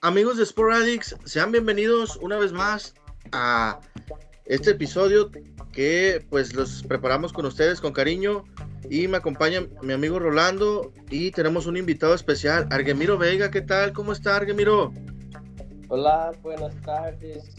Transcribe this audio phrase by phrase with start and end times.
[0.00, 2.94] Amigos de Sporadix, sean bienvenidos una vez más
[3.32, 3.80] a
[4.46, 5.30] este episodio
[5.72, 8.44] que pues los preparamos con ustedes con cariño
[8.88, 13.92] y me acompaña mi amigo Rolando y tenemos un invitado especial, Argemiro Vega, ¿qué tal?
[13.92, 14.92] ¿Cómo está Argemiro?
[15.88, 17.54] Hola, buenas tardes,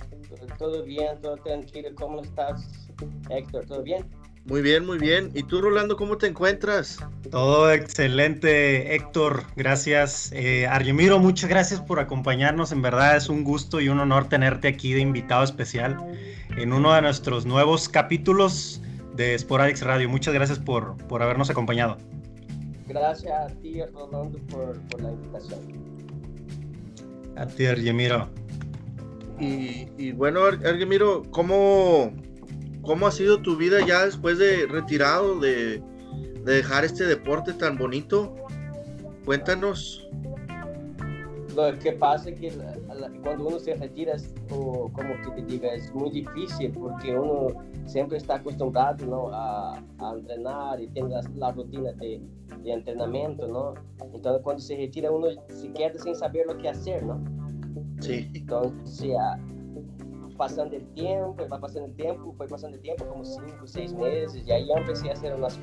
[0.58, 2.90] todo bien, todo tranquilo, ¿cómo estás
[3.30, 3.66] Héctor?
[3.66, 4.10] ¿Todo bien?
[4.48, 5.30] Muy bien, muy bien.
[5.34, 7.00] ¿Y tú, Rolando, cómo te encuentras?
[7.32, 9.44] Todo excelente, Héctor.
[9.58, 10.32] Gracias.
[10.32, 12.72] Eh, Argemiro, muchas gracias por acompañarnos.
[12.72, 15.98] En verdad es un gusto y un honor tenerte aquí de invitado especial
[16.56, 18.82] en uno de nuestros nuevos capítulos
[19.16, 20.08] de Sporadix Radio.
[20.08, 21.98] Muchas gracias por, por habernos acompañado.
[22.88, 25.60] Gracias a ti, Rolando, por, la invitación.
[27.36, 28.30] A ti, Argemiro.
[29.42, 32.14] Y, y bueno, Argemiro, ¿cómo,
[32.88, 35.84] ¿Cómo ha sido tu vida ya después de retirado, de,
[36.46, 38.34] dejar este deporte tan bonito?
[39.26, 40.08] Cuéntanos.
[41.54, 42.54] Lo que pasa es que
[43.22, 44.16] cuando uno se retira,
[44.52, 47.48] o como que te diga, es muy difícil porque uno
[47.88, 49.30] siempre está acostumbrado ¿no?
[49.34, 49.84] a,
[50.16, 52.22] entrenar y tiene la, rutina de,
[52.64, 53.74] de, entrenamiento, ¿no?
[54.14, 57.22] Entonces cuando se retira uno se queda sin saber lo que hacer, ¿no?
[58.00, 58.30] Sí.
[58.34, 59.18] Entonces,
[60.38, 64.44] pasando el tiempo, va pasando el tiempo, fue pasando el tiempo, como cinco, seis meses,
[64.46, 65.60] y ahí empecé a hacer unas,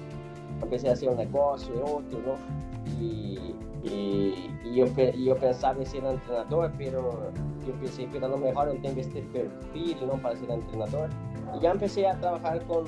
[0.62, 3.00] empecé a hacer un negocio y otro, ¿no?
[3.00, 7.30] Y, y, yo, yo, pensaba en ser entrenador, pero
[7.67, 10.20] yo pensé, pero a lo mejor no tengo este perfil, ¿no?
[10.20, 11.11] Para ser entrenador.
[11.56, 12.84] Y ya empecé a trabajar con,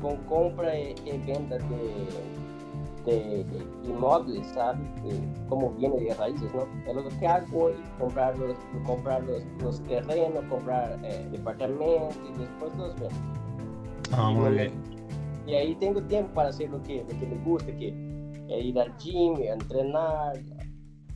[0.00, 0.94] con compra y
[1.26, 2.08] venta de
[3.84, 4.80] inmuebles, ¿sabes?
[5.48, 6.66] cómo viene de raíces, ¿no?
[6.86, 8.56] Es lo que hago y comprar los,
[8.86, 13.16] comprar los, los terrenos, comprar eh, departamentos y después los vendo.
[14.12, 14.72] Ah, muy bien.
[15.46, 17.88] Y ahí tengo tiempo para hacer lo que, lo que me gusta, que
[18.48, 20.38] es ir al gym, entrenar.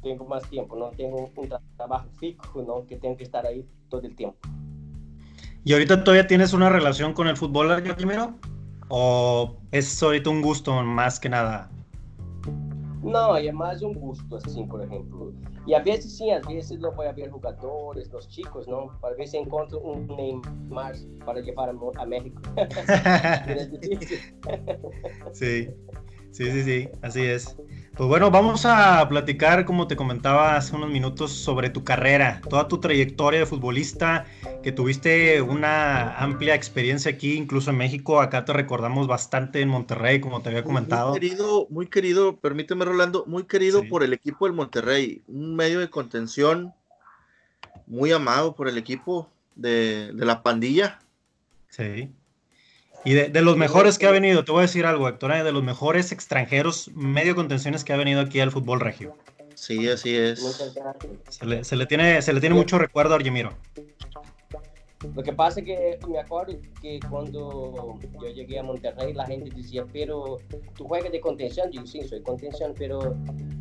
[0.02, 0.90] Tengo más tiempo, ¿no?
[0.90, 2.86] Tengo un trabajo fijo, ¿no?
[2.86, 4.38] Que tengo que estar ahí todo el tiempo.
[5.64, 8.34] ¿Y ahorita todavía tienes una relación con el fútbol, primero?
[8.88, 11.70] ¿O es ahorita un gusto más que nada?
[13.02, 15.32] No, es más un gusto, así, por ejemplo.
[15.66, 18.90] Y a veces sí, a veces lo voy a ver jugadores, los chicos, ¿no?
[19.02, 22.40] A veces encuentro un Neymar para llevar a, México.
[25.32, 25.68] sí,
[26.32, 27.56] sí, sí, sí, así es.
[27.94, 32.66] Pues bueno, vamos a platicar, como te comentaba hace unos minutos, sobre tu carrera, toda
[32.66, 34.24] tu trayectoria de futbolista,
[34.62, 38.22] que tuviste una amplia experiencia aquí, incluso en México.
[38.22, 41.10] Acá te recordamos bastante en Monterrey, como te había comentado.
[41.10, 45.78] Muy querido, muy querido, permíteme, Rolando, muy querido por el equipo del Monterrey, un medio
[45.78, 46.72] de contención
[47.86, 50.98] muy amado por el equipo de, de la pandilla.
[51.68, 52.10] Sí.
[53.04, 55.42] Y de, los mejores que ha venido, te voy a decir algo, Héctor, ¿eh?
[55.42, 59.16] de los mejores extranjeros medio contenciones que ha venido aquí al fútbol regio.
[59.54, 60.72] Sí, así es.
[61.28, 63.52] Se le, se le tiene, se le tiene mucho recuerdo a Argemiro.
[65.14, 69.50] Lo que pasa es que me acuerdo que cuando yo llegué a Monterrey, la gente
[69.54, 70.38] decía, pero
[70.76, 71.70] tú juegas de contención.
[71.70, 73.16] Digo, sí, soy contención, pero,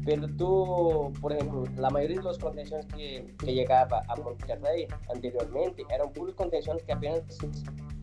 [0.05, 5.83] pero tú, por ejemplo, la mayoría de los contenciones que, que llegaba a Monterrey anteriormente
[5.93, 7.21] eran puros contenciones que apenas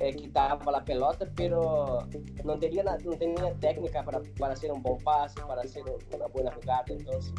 [0.00, 2.06] eh, quitaba la pelota, pero
[2.44, 5.82] no tenía, no tenía técnica para, para hacer un buen pase, para hacer
[6.14, 6.84] una buena jugada.
[6.88, 7.34] Entonces,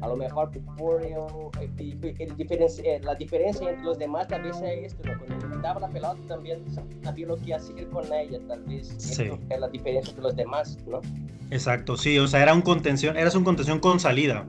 [0.00, 1.16] a lo mejor por eh,
[1.60, 5.02] el, diferencia, la diferencia entre los demás tal vez es esto.
[5.50, 6.62] Quitaba la pelota también
[7.02, 9.30] sabía lo que hacer con ella, tal vez sí.
[9.48, 11.00] es la diferencia entre los demás, ¿no?
[11.50, 14.46] Exacto, sí, o sea, era un contención, eras un contención con salida.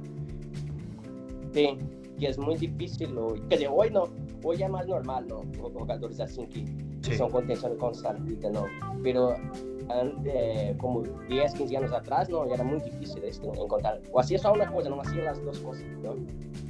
[1.53, 1.77] Sí,
[2.17, 4.03] y es muy difícil, hoy, que de hoy no,
[4.43, 5.43] hoy es más normal, ¿no?
[5.61, 8.65] Jugadores así que, son contención con salida, ¿no?
[9.03, 9.35] Pero
[10.25, 12.45] eh, como 10, 15 años atrás, ¿no?
[12.45, 14.01] Era muy difícil esto, encontrar.
[14.11, 16.15] O hacía solo una cosa, no hacía las dos cosas, ¿no?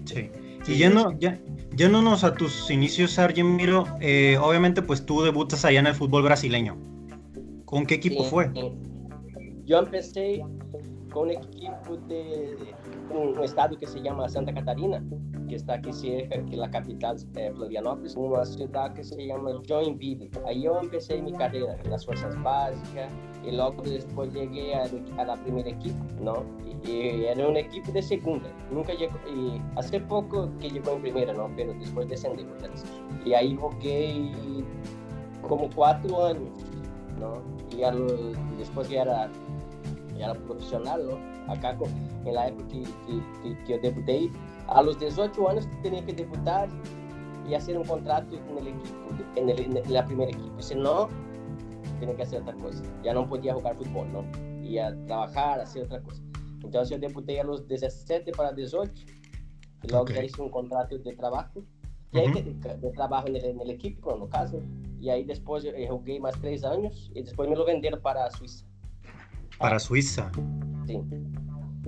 [0.06, 0.30] Sí.
[0.68, 1.40] Y yendo, ya,
[1.75, 6.77] yéndonos a tus inicios, Argemiro, eh, obviamente pues tú debutas allá en el fútbol brasileño.
[7.66, 8.51] ¿Con qué equipo fue?
[9.66, 10.44] Yo empecé
[11.12, 12.56] con un equipo de,
[13.10, 15.04] un, estado que se llama Santa Catarina,
[15.48, 20.30] que está aquí cerca, que la capital é Florianópolis, una ciudad que se llama Joinville.
[20.46, 23.12] Ahí yo empecé mi carrera en las fuerzas básicas
[23.44, 24.86] y luego después llegué a,
[25.18, 26.44] a la primer equipo, ¿no?
[26.84, 31.34] Y, era un equipo de segunda, nunca llegó, y hace poco que llegó en primera,
[31.34, 31.50] ¿no?
[31.56, 32.46] Pero después descendí,
[33.25, 34.31] Y ahí jugué
[35.42, 36.50] como cuatro años,
[37.19, 37.42] ¿no?
[37.75, 39.30] Y, después ya era,
[40.18, 41.35] ya era profesional, ¿no?
[41.47, 41.77] Acá
[42.25, 44.31] en la época que, que, que yo debuté,
[44.68, 46.68] a los 18 años tenía que debutar
[47.47, 48.95] y hacer un contrato en el equipo,
[49.36, 50.59] en, el, en la primer equipo.
[50.59, 51.07] Si no,
[52.00, 52.83] tenía que hacer otra cosa.
[53.03, 54.24] Ya no podía jugar fútbol, ¿no?
[54.63, 56.21] Y a trabajar, hacer otra cosa.
[56.63, 58.91] Entonces yo debuté a los 17 para 18.
[59.83, 60.12] Y luego Ok.
[60.13, 61.62] ya hice un contrato de trabajo.
[62.12, 62.39] Y aí, Ujú.
[62.39, 64.59] de, de trabajo en el, en el equipo, no caso.
[65.00, 68.31] Y ahí después yo eh, jugué más tres años y después me lo vendieron para
[68.31, 68.65] Suiza.
[69.57, 70.31] Para Suiza.
[70.86, 71.02] Sí.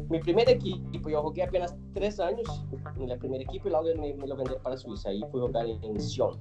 [0.09, 2.65] Mi primer equipo, yo jugué apenas tres años
[2.97, 5.11] en el primer equipo y luego me, me lo vendieron para Suiza.
[5.11, 6.37] Y fui a jugar en, Sion.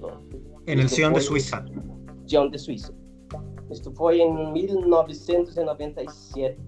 [0.00, 0.20] ¿no?
[0.66, 1.64] En el Sion de Suiza.
[2.26, 2.92] Sion de Suiza.
[3.70, 6.58] Esto fue en 1997.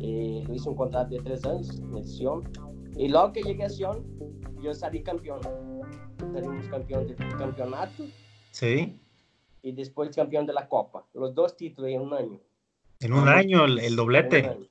[0.00, 2.42] Eh, lo hice un contrato de tres años en el Sion.
[2.96, 4.02] Y luego que llegué a Sion,
[4.62, 5.40] yo salí campeón.
[6.32, 8.04] Salimos campeón del campeonato
[8.52, 8.98] Sí.
[9.62, 11.04] y después campeón de la Copa.
[11.12, 12.40] Los dos títulos en un año.
[13.04, 14.36] En un año el, el En un doblete.
[14.46, 14.66] año.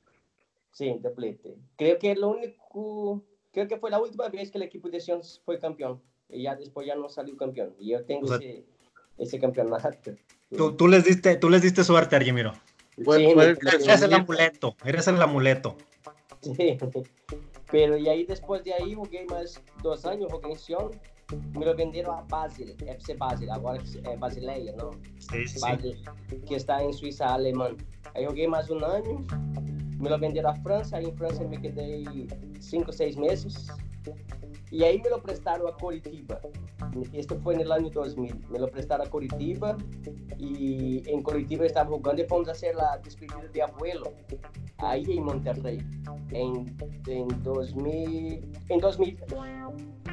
[0.71, 1.55] Sí, doblete.
[1.77, 5.21] Creo que lo único, creo que fue la última vez que el equipo de Sion
[5.45, 6.01] fue campeón.
[6.29, 7.75] Y ya después ya no salió campeón.
[7.79, 8.65] Y yo tengo O sea, ese,
[9.19, 10.15] ese campeonato.
[10.55, 12.53] Tú, tú les diste, tú les diste suerte, Argemiro.
[13.03, 14.75] Fue- Sí, el Eres el amuleto.
[14.83, 15.77] Eres el amuleto.
[16.41, 16.77] Sí.
[17.71, 20.91] Pero y ahí después de ahí jugué más dos años, jugué en Sion.
[21.57, 24.91] Me lo vendieron a Basel, FC Basel, agora é Basileia, não?
[25.17, 25.59] Sí, sí.
[25.59, 25.95] Basel,
[26.45, 27.75] que está em Suíça alemã.
[28.15, 29.25] Aí joguei mais um ano,
[29.99, 32.05] me lo venderam a França, aí em França me quedei
[32.59, 33.67] cinco, seis meses.
[34.73, 36.41] E aí me lo prestaram a Curitiba.
[37.13, 38.35] Este foi no ano 2000.
[38.49, 39.77] Me lo prestaram a Curitiba
[40.39, 44.11] e em Curitiba eu estava jogando e fomos fazer a despedida de abuelo.
[44.79, 45.79] Aí em Monterrey,
[46.31, 46.65] em,
[47.07, 48.41] em 2000,
[48.71, 49.17] em 2000,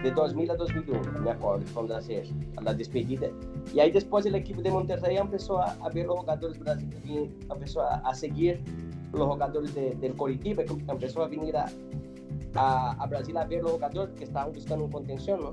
[0.02, 2.28] de 2000 a 2001, me fomos fazer
[2.58, 3.32] a despedida.
[3.72, 7.80] E aí depois a equipe de Monterrey começou a, a ver os jogadores brasileiros, começou
[7.80, 8.62] a, a seguir
[9.14, 11.64] os jogadores de, del Curitiba, começou a vir a,
[12.54, 15.50] a, a Brasil a ver os jogadores que estavam buscando um contenção, não?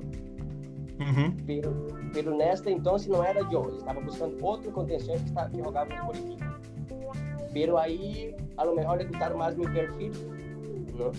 [0.99, 1.31] Ujú.
[1.45, 5.57] Pero, pero nesta então não era eu, eu estava buscando outro contenção que, estava, que
[5.57, 6.59] jogava no Curitiba.
[7.53, 10.11] Pero aí, a lo mejor le gustaram mais meu perfil,
[10.97, 11.11] não?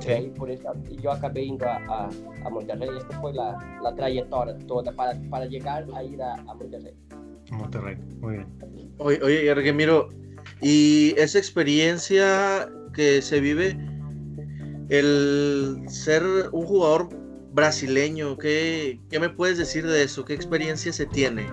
[0.00, 0.10] Sí.
[0.10, 0.62] E por isso,
[1.02, 2.08] eu acabei indo a, a,
[2.44, 2.96] a Monterrey.
[2.96, 6.94] Esta foi a, a trajetória toda para, para chegar a ir a, a Monterrey.
[7.50, 7.96] Monterrey.
[8.20, 8.46] Muy bien.
[8.98, 10.08] Oye, oye, Argemiro,
[10.60, 13.76] y esa experiencia que se vive,
[14.88, 16.22] el ser
[16.52, 17.08] un jugador
[17.52, 20.24] brasileño, ¿qué, qué me puedes decir de eso?
[20.24, 21.46] ¿Qué experiencia se tiene?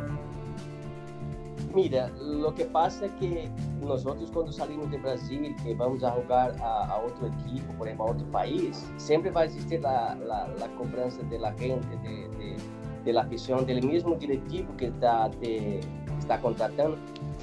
[1.74, 3.50] Mira, lo que pasa es que
[3.82, 8.08] nosotros cuando salimos de Brasil, que vamos a jugar a, a otro equipo, por ejemplo,
[8.08, 12.28] a otro país, siempre va a existir la, la, la cobranza de la gente, de,
[12.38, 12.58] de,
[13.06, 15.80] de la afición, del mismo directivo que está, te,
[16.22, 16.98] está contratando.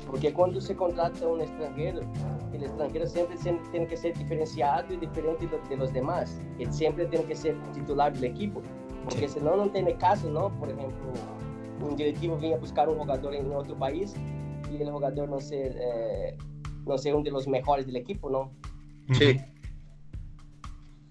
[0.06, 2.00] Porque cuando se contrata a un extranjero,
[2.52, 3.36] el extranjero siempre
[3.70, 6.40] tiene que ser diferenciado y diferente de, de los demás.
[6.58, 8.62] Él siempre tiene que ser titular del equipo.
[9.04, 9.34] Porque Sí.
[9.38, 10.48] si no, no tiene caso, ¿no?
[10.58, 11.12] Por ejemplo,
[11.82, 14.14] un directivo viene a buscar un jugador en otro país
[14.72, 16.36] y el jugador no ser, eh,
[16.86, 18.50] no ser uno de los mejores del equipo, ¿no?
[19.12, 19.38] Sí.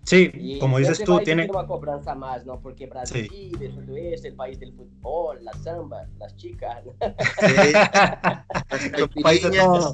[0.08, 1.50] Sí, Y como dices tú, tiene...
[1.50, 2.62] una cobranza más, ¿no?
[2.62, 6.82] Porque Brasil es todo eso, el país del fútbol, la samba, las chicas.
[7.42, 9.12] Sí, las
[9.52, 9.94] todo.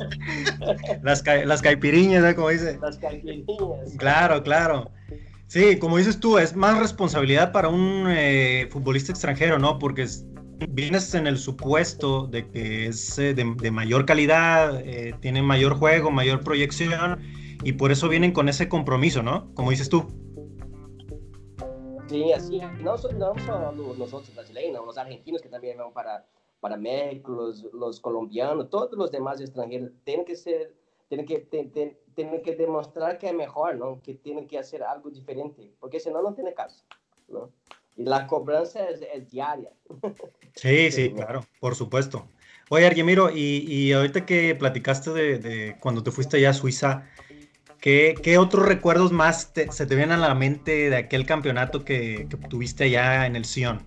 [1.01, 2.35] Las, ca- las caipiriñas, ¿eh?
[2.35, 2.77] como dice.
[2.79, 3.97] las caipirinhas.
[3.97, 4.91] Claro, claro.
[5.47, 9.79] Sí, como dices tú, es más responsabilidad para un eh, futbolista extranjero, ¿no?
[9.79, 10.27] Porque es-
[10.69, 15.73] vienes en el supuesto de que es eh, de, de mayor calidad, eh, tiene mayor
[15.73, 17.19] juego, mayor proyección,
[17.63, 19.53] y por eso vienen con ese compromiso, ¿no?
[19.55, 20.05] Como dices tú.
[22.07, 26.25] Sí, así, no, no solo nosotros brasileños, los argentinos que también van para,
[26.59, 30.75] para México, los, los colombianos, todos los demás extranjeros, tienen que ser,
[31.07, 33.99] tienen que, te- te- tienen que demostrar que es mejor, ¿no?
[34.03, 36.83] Que tienen que hacer algo diferente, porque si no, no tiene caso,
[37.29, 37.49] ¿no?
[37.95, 39.71] Y la cobranza es, es diaria.
[40.55, 41.13] Sí, sí, Sí.
[41.15, 42.27] claro, por supuesto.
[42.69, 47.09] Oye, Argemiro, y, y ahorita que platicaste de, de cuando te fuiste allá a Suiza,
[47.83, 51.83] ¿qué, qué otros recuerdos más te- se te vienen a la mente de aquel campeonato
[51.83, 53.85] que, que tuviste allá en el Sion?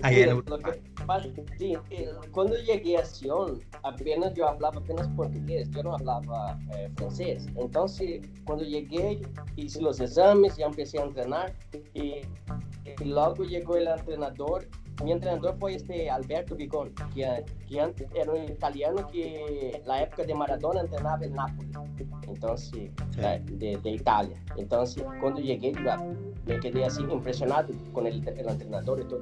[0.00, 0.72] Allá en Mira, Europa.
[0.72, 6.58] que sí, eh, cuando llegué a Sion, apenas yo hablaba apenas portugués, yo no hablaba
[6.74, 7.46] eh, francés.
[7.56, 9.20] Entonces, cuando llegué,
[9.56, 11.54] hice los exámenes, ya empecé a entrenar
[11.92, 12.22] y,
[12.98, 14.66] y luego llegó el entrenador.
[15.02, 20.22] Mi entrenador fue este Alberto Vigón, que, que antes era un italiano que la época
[20.24, 21.76] de Maradona entrenaba en Nápoles,
[22.28, 24.36] entonces, de, de Italia.
[24.56, 25.72] Entonces, cuando llegué,
[26.46, 29.20] me quedé así impresionado con el, el entrenador y todo.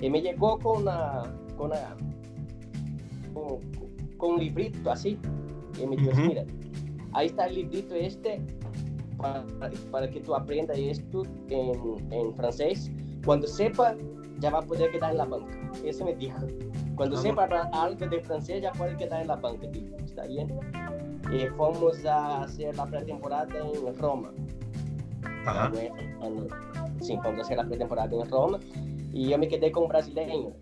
[0.00, 1.22] Y me llegó con una,
[1.56, 1.96] con una,
[3.34, 3.60] con,
[4.16, 5.18] con un librito así.
[5.80, 6.20] Y me dijo, Ujú.
[6.22, 6.44] mira,
[7.12, 8.40] ahí está el librito este
[9.18, 9.44] para,
[9.90, 12.90] para que tú aprendas esto en, en francés.
[13.24, 13.94] Cuando sepa,
[14.40, 15.56] ya va a poder quedar en la banca.
[15.84, 16.38] Eso me dijo.
[16.96, 19.66] Cuando Ah, sepa algo de francés, ya puede quedar en la banca.
[19.68, 20.48] Digo, ¿está bien?
[21.32, 24.32] y fuimos a hacer la pretemporada en Roma.
[25.46, 25.70] Ajá.
[27.00, 28.58] Sí, fuimos a hacer la pretemporada en Roma
[29.12, 30.52] y yo me quedé con un brasileño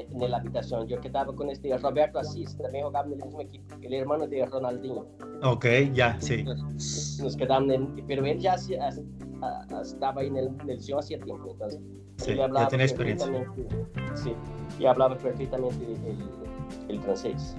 [0.00, 0.86] en la habitación.
[0.86, 4.44] Yo quedaba con este Roberto Assis, también jugaba en el mismo equipo, el hermano de
[4.46, 5.06] Ronaldinho.
[5.42, 6.42] Ok, ya, sí.
[6.44, 8.88] Nos, nos quedamos, en, pero él ya hacía-
[9.82, 11.80] estaba ahí en el, en el Sion hacía tiempo, entonces
[12.18, 13.52] Sí, él ya hablaba tiene experiencia.
[14.14, 14.32] Sí,
[14.78, 16.18] y hablaba perfectamente el,
[16.88, 17.54] el francés.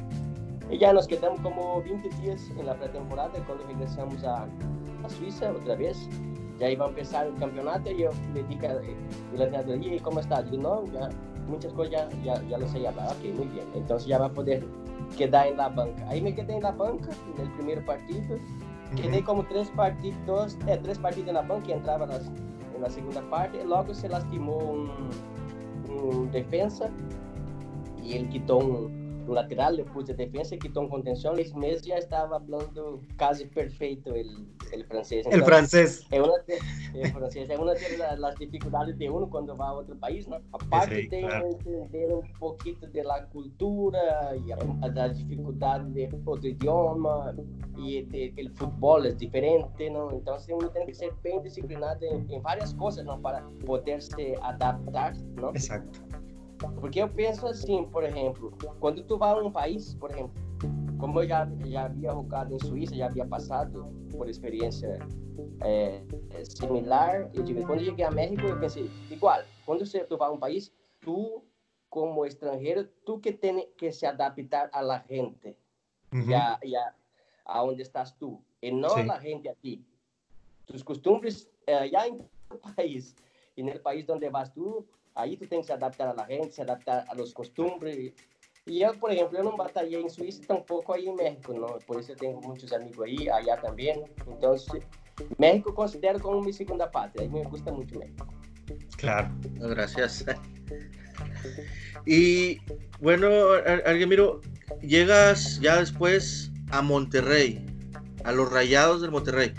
[0.72, 4.44] Y ya nos quedamos como 20 días en la pretemporada cuando regresamos a,
[5.04, 6.10] a Suiza otra vez.
[6.60, 8.82] Ya iba a empezar el campeonato y yo le dije al
[9.32, 10.42] entrenador, ¿y cómo está?
[10.42, 11.08] Digo, no, ya
[11.48, 13.10] muchas cosas ya, ya, ya lo sé hablar.
[13.12, 13.66] Ok, muy bien.
[13.74, 14.66] Entonces ya va a poder
[15.18, 16.08] quedar en la banca.
[16.10, 18.38] Ahí me quedé en la banca en el primer partido.
[18.96, 22.30] Quedé como tres partidos, eh, tres partidos en la banca y entraba nas-
[22.76, 23.64] en la segunda parte.
[23.66, 24.90] Luego se lastimó un,
[25.90, 26.90] un defensa
[28.04, 31.36] y él quitó un, lateral, le puse defensa y quitó un contención.
[31.36, 35.26] Seis meses ya estaba hablando casi perfecto el, el francés.
[35.28, 36.08] El Entonces, francés.
[36.12, 39.70] es una, de, el francés es una de la- las dificultades de uno cuando va
[39.70, 40.38] a otro país, ¿no?
[40.52, 41.48] Aparte Sí, de claro.
[41.48, 47.34] entender un poquito de la cultura y a- a las dificultades de otro idioma
[47.78, 50.12] y de- el fútbol es diferente, ¿no?
[50.12, 53.20] Entonces uno tiene que ser bien disciplinado en, en varias cosas, ¿no?
[53.22, 55.50] Para poderse adaptar, ¿no?
[55.50, 56.00] Exacto.
[56.80, 60.34] Porque eu penso assim, por exemplo, quando tu vai a um país, por exemplo,
[60.98, 65.00] como eu já, já havia jogado em Suíça, já havia passado por experiência
[65.62, 70.04] é, é, similar, eu digo, quando eu cheguei a México, eu pensei, igual, quando você,
[70.04, 71.44] tu vai a um país, tu,
[71.90, 75.56] como estrangeiro, tu que tem que se adaptar a la gente,
[76.12, 76.96] y, a, a,
[77.46, 79.00] a donde estás tú, y no Sí.
[79.02, 79.86] a la gente a ti.
[80.66, 83.16] Tus costumbres eh, en tu país,
[83.56, 84.86] en el país donde vas tú,
[85.18, 88.14] ahí tú tienes que adaptar a la gente, se adaptar a los costumbres.
[88.66, 91.68] Y yo, por ejemplo, yo no batallé en Suiza, tampoco ahí en México, ¿no?
[91.86, 94.02] Por eso tengo muchos amigos ahí, allá también.
[94.28, 94.84] Entonces,
[95.38, 98.28] México considero como mi segunda patria, a mí me gusta mucho México.
[98.98, 99.30] Claro.
[99.56, 100.26] Gracias.
[102.06, 102.60] Y
[103.00, 104.42] bueno, Ar- Arguemiro,
[104.82, 107.66] llegas ya después a Monterrey,
[108.24, 109.54] a los Rayados del Monterrey.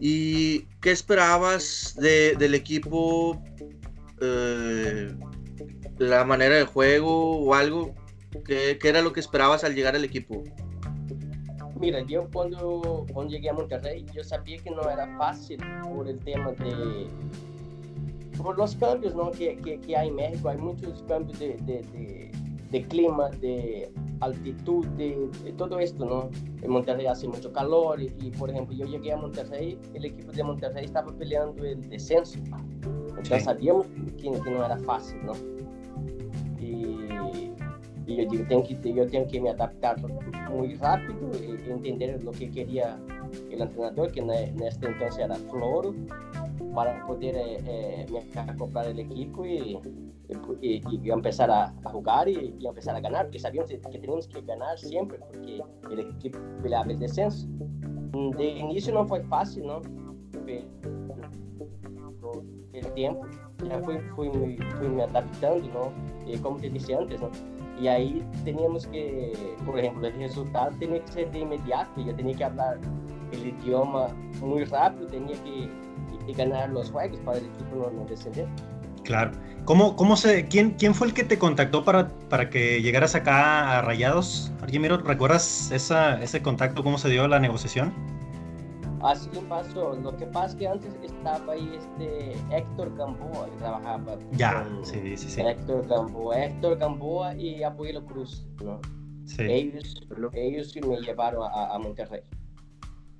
[0.00, 3.40] ¿Y qué esperabas de- del equipo?
[4.24, 5.14] Eh,
[5.98, 7.92] la manera de juego o algo?
[8.44, 10.42] ¿Qué, qué era lo que esperabas al llegar al equipo?
[11.78, 16.18] Mira, yo cuando, cuando llegué a Monterrey, yo sabía que no era fácil por el
[16.20, 17.08] tema de...
[18.40, 19.32] Por los cambios ¿no?
[19.32, 22.30] que, que, que hay en México, hay muchos cambios de, de, de,
[22.70, 26.30] de clima, de altitud, de, de todo esto, ¿no?
[26.62, 30.30] En Monterrey hace mucho calor y, y, por ejemplo, yo llegué a Monterrey, el equipo
[30.32, 32.38] de Monterrey estaba peleando el descenso.
[33.22, 33.44] Entonces Sí.
[33.44, 35.32] sabíamos que, que no era fácil, ¿no?
[36.60, 37.52] Y,
[38.06, 39.96] y yo digo, tengo que, yo tengo que me adaptar
[40.50, 42.98] muy rápido y entender lo que quería
[43.50, 45.94] el entrenador, que en en este entonces era Floro,
[46.74, 49.78] para poder eh, eh, me acoplar el equipo y,
[50.60, 54.26] y, y empezar a, a jugar y, y empezar a ganar, porque sabíamos que teníamos
[54.28, 55.60] que ganar siempre, porque
[55.90, 57.46] el equipo peleaba el descenso.
[58.36, 59.80] De inicio no fue fácil, ¿no?
[60.44, 60.64] Pero
[62.72, 63.26] el tiempo
[63.68, 64.30] ya fui, fui,
[64.78, 65.92] fui me adaptando, ¿no?
[66.26, 67.30] Y como te dije antes, ¿no?
[67.80, 69.32] Y ahí teníamos que,
[69.64, 72.78] por ejemplo, el resultado tenía que ser de inmediato, yo tenía que hablar
[73.32, 74.08] el idioma
[74.40, 75.68] muy rápido, tenía que,
[76.26, 78.46] que ganar los juegos para el equipo no, no descender.
[79.04, 79.32] Claro.
[79.64, 83.78] ¿Cómo, cómo se, quién, ¿Quién fue el que te contactó para, para que llegaras acá
[83.78, 84.52] a Rayados?
[84.60, 87.92] Arguimiro, ¿recuerdas esa, ese contacto, cómo se dio la negociación?
[89.02, 89.94] Así pasó.
[89.94, 94.16] Lo que pasa es que antes estaba ahí este Héctor Gamboa, que trabajaba.
[94.32, 95.40] Ya, con sí, sí, sí.
[95.40, 98.80] Héctor Gamboa, Héctor Gamboa y Abuelo Cruz, ¿no?
[99.24, 99.42] sí.
[99.42, 100.00] Ellos,
[100.32, 102.22] ellos me llevaron a, a Monterrey.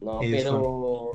[0.00, 1.12] No, Ellos pero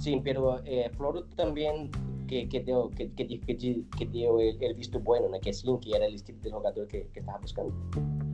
[0.00, 1.90] sí, pero eh, Floro también
[2.26, 5.38] que, que dio, que, que, que, dio el, el, visto bueno, ¿no?
[5.38, 7.74] que sí, que era el estilo de jugador que, que estaba buscando.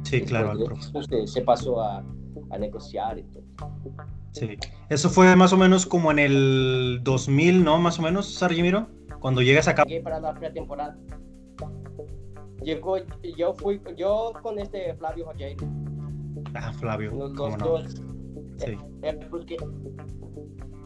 [0.04, 0.56] Sí, claro.
[0.56, 2.04] Después, se, se, pasó a,
[2.50, 3.42] a, negociar y todo.
[4.32, 4.56] Sí,
[4.88, 7.78] eso fue más o menos como en el 2000, ¿no?
[7.78, 8.88] Más o menos, Sargimiro,
[9.20, 9.84] cuando llegas acá.
[9.84, 10.96] Llegué para la pretemporada.
[12.62, 12.96] Llegó,
[13.36, 15.66] yo fui, yo con este Flavio Rogeiro.
[16.54, 17.12] Ah, Flavio.
[17.12, 17.66] Los, ¿cómo los no?
[17.66, 18.02] dos.
[18.58, 18.76] Sí.
[19.02, 19.56] Eh, porque,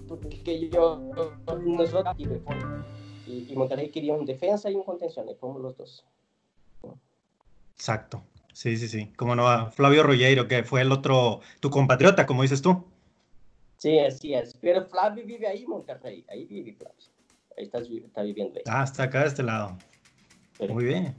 [0.07, 1.01] porque yo,
[1.67, 2.15] nosotros
[3.27, 6.05] y, y Monterrey quería un defensa y un contención, fuimos los dos.
[7.75, 8.23] Exacto.
[8.53, 9.13] Sí, sí, sí.
[9.17, 12.85] Como no, Flavio Rogeiro, que fue el otro, tu compatriota, como dices tú.
[13.83, 14.57] Sí, así es.
[14.61, 16.25] Pero Flavio vive ahí Monterrey.
[16.29, 16.97] Ahí vive Flavio.
[17.59, 18.63] Ahí está, está viviendo ahí.
[18.69, 19.77] Ah, está acá de este lado.
[20.57, 20.69] Sí.
[20.69, 21.17] Muy bien.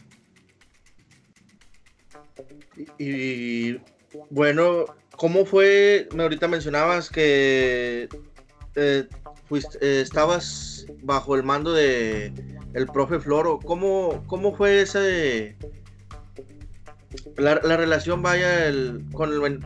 [2.78, 3.82] Y, y,
[4.30, 4.86] bueno,
[5.18, 6.08] ¿cómo fue?
[6.16, 8.08] Me ahorita mencionabas que
[8.76, 9.10] eh,
[9.44, 12.32] fuiste, estabas bajo el mando de
[12.74, 13.60] el profe Floro.
[13.60, 15.58] ¿Cómo, cómo fue ese
[17.36, 19.60] la, la relación vaya el, con el,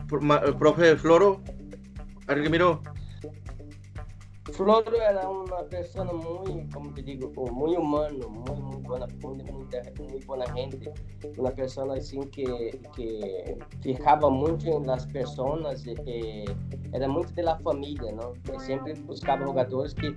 [0.44, 1.40] el profe Floro?
[2.28, 2.82] Argemiro.
[4.52, 10.24] Floro era una persona muy, como te digo, muy humano, muy, muy buena, muy, muy,
[10.26, 10.92] buena gente.
[11.36, 16.44] Una persona así que, que fijaba mucho en las personas, eh,
[16.92, 18.32] era muito de la familia, ¿no?
[18.44, 20.16] Que siempre buscaba jugadores que,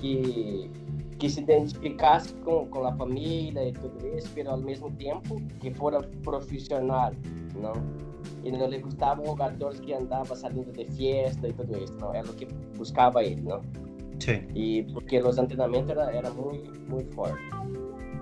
[0.00, 0.70] que,
[1.18, 5.70] que se identificassem com, com a família e tudo isso, mas ao mesmo tempo que
[5.72, 7.12] fora profissional,
[7.54, 8.05] não?
[8.46, 12.14] E não lhe gustavam jogadores que andavam saindo de fiesta e tudo isso, não?
[12.14, 13.60] Era o que buscava ele, não?
[14.20, 14.46] Sim.
[14.54, 17.42] E porque os treinamentos era, era muito, muito forte.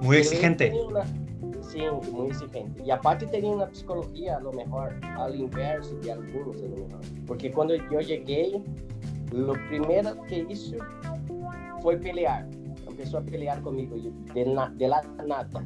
[0.00, 0.71] Muito exigente.
[0.71, 1.04] Uma,
[1.62, 2.83] sim, muito exigente.
[2.83, 6.85] E a parte teria uma psicologia, a lo melhor, ao inverso de alguns, a lo
[6.85, 7.00] melhor.
[7.26, 8.64] Porque quando eu cheguei,
[9.31, 10.75] o primeiro que isso
[11.83, 12.49] foi pelear.
[12.90, 13.95] Empezou a pelear comigo,
[14.33, 15.62] de, na, de la nada.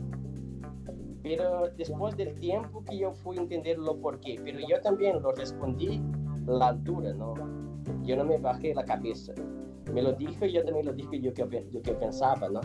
[1.28, 5.20] Pero después del tiempo que yo fui a entender lo por qué, pero yo también
[5.20, 6.00] lo respondí
[6.46, 7.34] la altura, ¿no?
[8.02, 9.34] Yo no me bajé la cabeza.
[9.92, 12.62] Me lo dijo y yo también lo dije yo que, yo que pensaba, ¿no?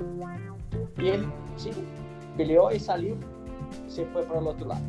[0.97, 1.25] Y él,
[1.57, 1.71] sí,
[2.37, 3.17] peleó y salió,
[3.87, 4.85] se fue para el otro lado.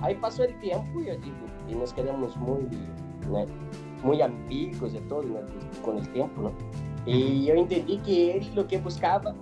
[0.00, 2.76] Aí passou o tempo e eu digo, e nós queremos muito,
[3.30, 3.44] né,
[4.02, 5.44] muito amigos e todo, né,
[5.82, 6.52] com o tempo, né?
[7.06, 9.34] E eu entendi que ele o que buscava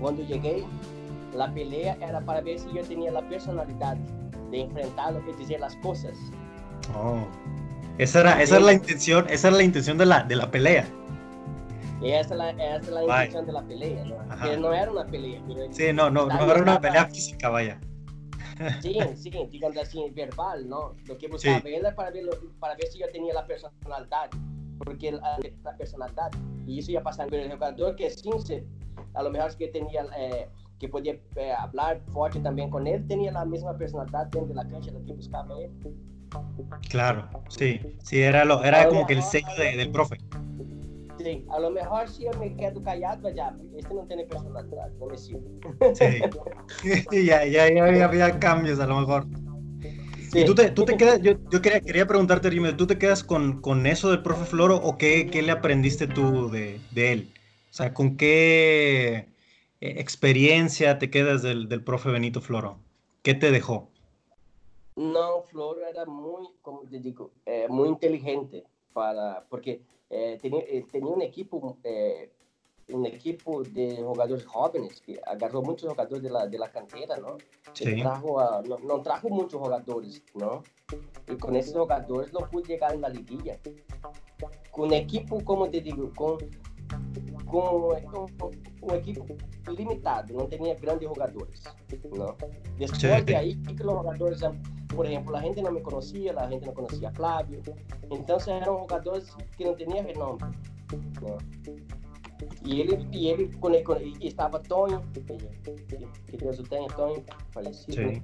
[0.00, 0.64] quando cheguei,
[1.42, 4.00] a pelea era para ver se eu tinha a personalidade
[4.50, 6.16] de enfrentá-lo e dizer as coisas.
[6.94, 7.26] Oh.
[7.98, 10.84] Esa era, esa era la intención, esa era la intención de la, de la pelea.
[12.02, 14.16] Esa es la, esa es la intención de la pelea, ¿no?
[14.42, 15.40] Que no era una pelea.
[15.46, 17.80] Pero sí, no, no, no era una pelea física, vaya.
[18.82, 20.92] Sí, sí, digamos así, verbal, ¿no?
[21.06, 21.74] Lo que buscaba sí.
[21.74, 22.24] era para ver,
[22.60, 24.30] para ver si yo tenía la personalidad,
[24.84, 26.30] porque la, la personalidad,
[26.66, 28.30] y eso ya pasa con el jugador que sí,
[29.14, 30.48] a lo mejor es que tenía, eh,
[30.84, 34.68] que podía eh, hablar fuerte también con él, tenía la misma personalidad dentro de la
[34.68, 35.70] cancha, lo que buscaba él.
[36.90, 40.18] Claro, sí, sí, era, lo, era como que el sello de, del profe.
[41.18, 45.06] Sí, a lo mejor si yo me quedo callado ya, este no tiene personalidad, no
[45.06, 45.48] me sirve.
[47.10, 49.26] Sí, ya, ya, ya había cambios a lo mejor.
[50.30, 50.40] Sí.
[50.40, 53.24] ¿Y tú te, tú te quedas, yo, yo quería, quería preguntarte, Rime, ¿tú te quedas
[53.24, 57.28] con, con eso del profe Floro o qué, qué le aprendiste tú de, de él?
[57.70, 59.26] O sea, ¿con qué
[59.80, 62.78] experiencia te quedas del, del profe Benito Floro?
[63.22, 63.88] ¿Qué te dejó?
[64.96, 70.86] No, Floro era muy, como te digo, eh, muy inteligente para, porque eh, tenía, eh,
[70.90, 71.76] tenía, un equipo,
[72.88, 77.38] un equipo de jugadores jóvenes que agarró muchos jugadores de la, de la cantera, ¿no?
[77.72, 78.00] Sí.
[78.00, 80.62] Trajo a, no, no, trajo muchos jugadores, ¿no?
[81.28, 83.58] Y con esos jugadores no pude llegar en la liguilla.
[84.70, 86.38] Con equipo, como te digo, con
[87.46, 87.96] com
[88.82, 89.26] um, equipo
[89.68, 91.62] limitado, não tinha grandes jogadores.
[92.16, 92.36] Não?
[92.78, 94.40] Depois de aí, que os jogadores,
[94.88, 97.62] por exemplo, a gente não me conhecia, a gente não conhecia Flávio,
[98.10, 100.40] então eram jogadores que não tinham renome.
[101.22, 101.38] Não?
[102.64, 105.00] E ele, e ele, quando quando estava Tonho,
[106.26, 107.92] que Deus o tenha, Tonho, falecido.
[107.92, 108.22] Sim.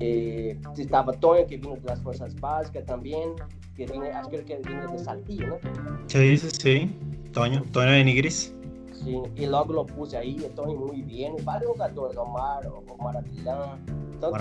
[0.00, 3.34] E, estava Tonho, que vinha das forças básicas também,
[3.74, 5.60] que vinha, acho que ele vinha de Saltillo, né?
[6.08, 7.21] Sim, sim.
[7.32, 8.54] Toño, Toño de Nigris.
[8.92, 13.84] Sí, y luego lo puse ahí, Toño muy bien, varios jugadores, Omar, Omar Avilán,
[14.20, 14.32] tantos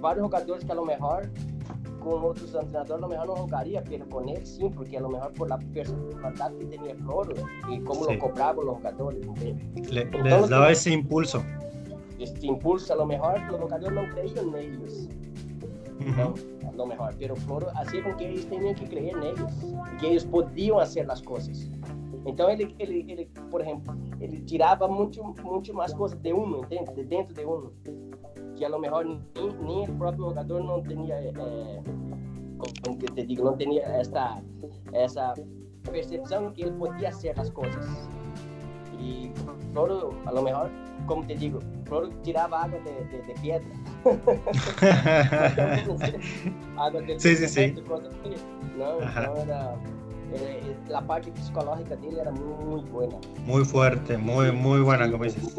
[0.00, 1.30] varios jugadores que a lo mejor
[2.02, 5.10] con otros entrenadores a lo mejor no jugaría, pero con él sí, porque a lo
[5.10, 7.34] mejor por la personalidad que tenía Floro
[7.68, 8.14] y cómo sí.
[8.14, 9.26] lo cobraban los jugadores.
[9.90, 11.42] Le, Entonces, les daba ese impulso.
[12.18, 15.08] Este impulso, a lo mejor los jugadores no creían en ellos.
[16.00, 16.59] Uh -huh.
[16.80, 19.52] Lo mejor, pero Floro hacía que ellos tenían que creer en ellos,
[20.00, 21.70] que ellos podían hacer las cosas.
[22.24, 26.96] Entonces, él, él, él, por ejemplo, él tiraba mucho, mucho más cosas de uno, ¿entiendes?
[26.96, 27.72] De dentro de uno,
[28.56, 29.18] que a lo mejor ni,
[29.64, 31.82] ni el propio jugador no tenía, eh,
[32.84, 34.42] como te digo, no tenía esta,
[34.92, 35.34] esa
[35.90, 38.10] percepción que él podía hacer las cosas.
[39.00, 39.32] Y
[39.72, 40.70] Floro, a lo mejor,
[41.06, 43.66] como te digo, Floro tiraba agua de, de, de piedra.
[46.76, 47.74] agua de sí, sí, sí.
[48.76, 49.74] No, no era,
[50.34, 53.16] era, la parte psicológica de él era muy, muy buena.
[53.46, 55.56] Muy fuerte, muy, muy buena, como dices.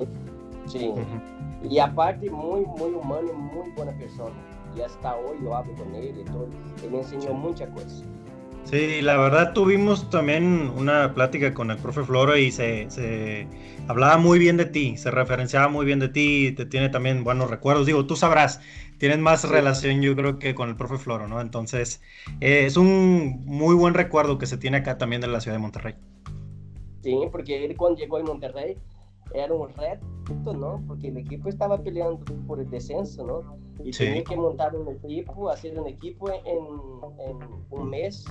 [0.68, 0.88] Sí.
[0.88, 1.22] Uh -huh.
[1.70, 4.36] Y aparte, muy, muy humano y muy buena persona.
[4.76, 6.48] Y hasta hoy yo hablo con él y todo.
[6.84, 8.04] Él me enseñó muchas cosas.
[8.66, 13.48] Sí, la verdad tuvimos también una plática con el profe Floro y se, se,
[13.88, 17.50] hablaba muy bien de ti, se referenciaba muy bien de ti, te tiene también buenos
[17.50, 17.86] recuerdos.
[17.86, 18.62] Digo, tú sabrás,
[18.98, 21.42] tienes más relación yo creo que con el profe Floro, ¿no?
[21.42, 22.02] Entonces,
[22.40, 25.62] eh, es un muy buen recuerdo que se tiene acá también de la ciudad de
[25.62, 25.96] Monterrey.
[27.04, 28.78] Sí, porque él cuando llegó a Monterrey
[29.34, 30.84] era un reto, ¿no?
[30.88, 33.58] Porque el equipo estaba peleando por el descenso, ¿no?
[33.84, 36.58] Y tenía que montar un equipo, hacer un equipo en,
[37.70, 38.26] un mes,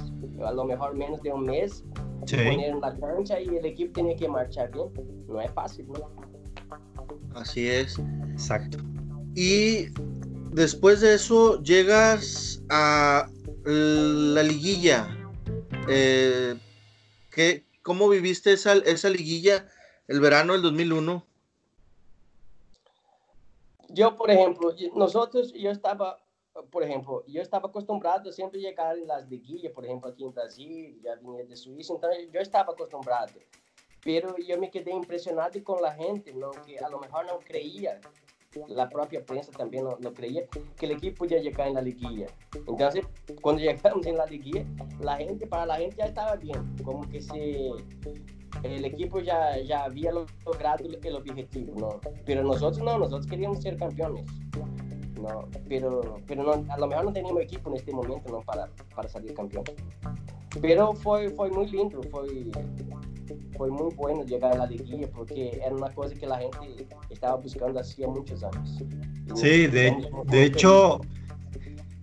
[0.44, 1.84] a lo mejor menos de un mes,
[2.20, 4.88] poner en la cancha y el equipo tenía que marchar bien.
[5.26, 6.10] No es fácil, ¿no?
[7.34, 7.98] Así es.
[8.30, 8.78] Exacto.
[9.34, 9.86] Y
[10.52, 13.28] después de eso llegas a
[13.64, 15.08] la liguilla.
[15.88, 16.56] Eh,
[17.30, 19.66] ¿qué, ¿Cómo viviste esa, esa liguilla?
[20.10, 21.24] El verano del 2001?
[23.90, 26.18] Yo, por ejemplo, nosotros, yo estaba,
[26.72, 31.00] por ejemplo, yo estaba acostumbrado siempre llegar en las liguillas, por ejemplo, aquí en Brasil,
[31.00, 33.34] ya vine de Suiza, entonces yo estaba acostumbrado.
[34.02, 36.50] Pero yo me quedé impresionado con la gente, ¿no?
[36.66, 38.00] que a lo mejor no creía
[38.66, 40.44] la propia prensa también no, creía
[40.76, 42.26] que el equipo podía llegar en la liguilla.
[42.66, 43.04] Entonces,
[43.40, 44.64] cuando llegamos en la liguilla,
[44.98, 47.70] la gente, para la gente ya estaba bien, como que se,
[48.62, 52.00] el equipo ya, ya había logrado el objetivo, ¿no?
[52.26, 54.24] Pero nosotros no, nosotros queríamos ser campeones.
[55.20, 58.40] No, pero, pero no, a lo mejor no teníamos equipo en este momento ¿no?
[58.40, 59.64] para, para salir campeón.
[60.60, 62.50] Pero fue, fue muy lindo, fue,
[63.56, 67.36] fue muy bueno llegar a la liguilla porque era una cosa que la gente estaba
[67.36, 68.82] buscando hacía muchos años.
[69.34, 69.94] sí, de,
[70.26, 71.00] de hecho,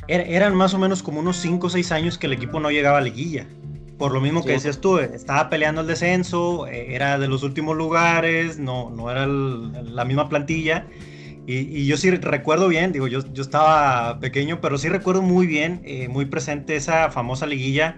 [0.07, 2.69] er, eran más o menos como unos 5 o 6 años que el equipo no
[2.69, 3.47] llegaba a liguilla.
[3.97, 7.75] Por lo mismo que decías tú, estaba peleando el descenso, eh, era de los últimos
[7.75, 10.85] lugares, no, no era la misma plantilla.
[11.49, 15.81] Y, yo sí recuerdo bien, digo, yo, yo estaba pequeño, pero sí recuerdo muy bien,
[15.85, 17.95] eh, muy presente esa famosa liguilla,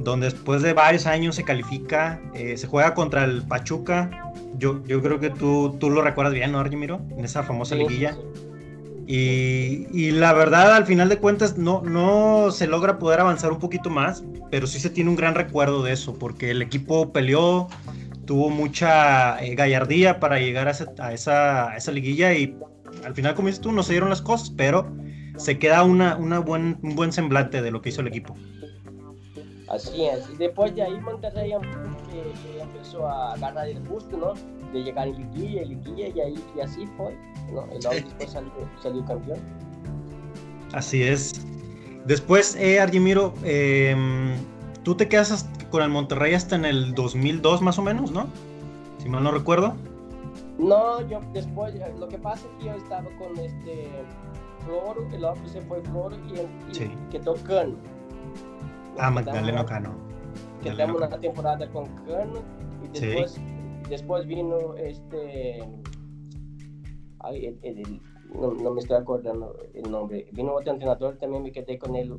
[0.00, 4.32] donde después de varios años se califica, eh, se juega contra el Pachuca.
[4.58, 7.00] Yo, yo creo que tú, tú lo recuerdas bien, ¿no, Argemiro?
[7.16, 8.16] En esa famosa liguilla.
[9.14, 13.90] Y, la verdad, al final de cuentas, no, no se logra poder avanzar un poquito
[13.90, 17.68] más, pero sí se tiene un gran recuerdo de eso, porque el equipo peleó,
[18.24, 20.70] tuvo mucha eh, gallardía para llegar a,
[21.12, 22.56] esa, esa, liguilla y
[23.04, 24.90] al final, como dices tú, no se dieron las cosas, pero
[25.36, 28.34] se queda una, una buen, un buen semblante de lo que hizo el equipo.
[29.68, 31.52] Así es, y después de ahí Monterrey
[32.58, 34.61] empezó a agarrar el gusto, ¿no?
[34.72, 37.16] De llegar en liguilla, liguilla, y, ahí, y así fue.
[37.52, 37.64] ¿no?
[37.72, 38.30] El después
[38.82, 39.38] salió, campeón.
[40.72, 41.44] Así es.
[42.06, 44.34] Después, eh, Argemiro, em,
[44.82, 48.26] tú te quedas con el Monterrey hasta en el 2002 más o menos, ¿no?
[48.98, 49.74] Si mal no recuerdo.
[50.58, 53.88] No, yo después, eh, lo que pasa es que yo estaba con este
[54.64, 56.90] Floro, el otro se fue Floro y, el, y sí.
[57.10, 57.74] quedó Cano.
[58.98, 59.94] Ah, Magdaleno Cano.
[60.62, 62.42] Quedamos una temporada con Cano
[62.84, 63.40] y después,
[63.88, 65.62] después vino este
[68.34, 70.26] no, me estoy acordando el nombre.
[70.32, 72.12] Vino otro entrenador, también me quedé con él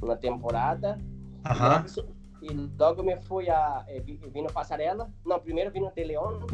[0.00, 0.98] una temporada.
[1.44, 1.84] Ajá.
[2.40, 3.84] Y luego me fui a.
[3.88, 5.08] Eh, vino Pasarela.
[5.24, 6.46] No, primero vino de León.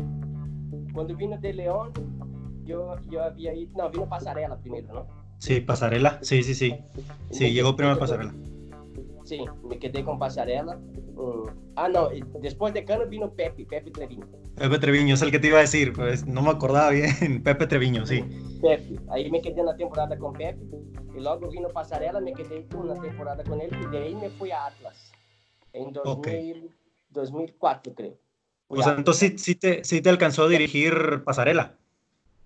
[0.92, 1.92] Cuando vino de León,
[2.64, 3.72] yo, yo había ido.
[3.76, 5.06] No, vino Pasarela primero, ¿no?
[5.38, 6.18] Sí, Pasarela.
[6.22, 6.76] Sí, sí, sí.
[7.30, 8.34] Sí, llegó primero Pasarela.
[9.32, 10.76] Sí, me quedé con Pasarela.
[10.76, 11.72] Mm.
[11.76, 12.10] ah, no,
[12.42, 14.28] después de Cano vino Pepe, Pepe Treviño.
[14.56, 17.08] Pepe Treviño, es el que te iba a decir, pues no me acordaba bien.
[17.42, 18.22] Pepe Treviño, sí.
[18.60, 20.60] Pepe, ahí me quedé una temporada con Pepe.
[21.16, 23.70] Y luego vino Pasarela, me quedé una temporada con él.
[23.82, 25.10] Y de ahí me fui a Atlas.
[25.72, 28.18] En 2004, creo.
[28.68, 31.78] o sea, entonces sí, te, sí te alcanzó a dirigir Pasarela.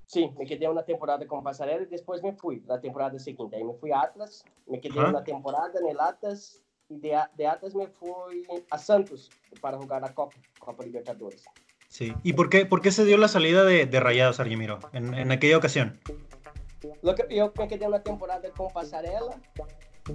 [0.07, 3.57] Sí, me quedé una temporada con Pasarela y después me fui, la temporada siguiente.
[3.57, 7.47] Ahí me fui a Atlas, me quedé una temporada en el Atlas y de, de
[7.47, 11.45] Atlas me fui a Santos para jugar la Copa, Copa Libertadores.
[11.89, 15.15] Sí, ¿y por qué, por qué se dio la salida de, de Rayados, Argemiro, en,
[15.15, 15.99] en aquella ocasión?
[17.03, 19.41] Lo que, yo me quedé una temporada con Pasarela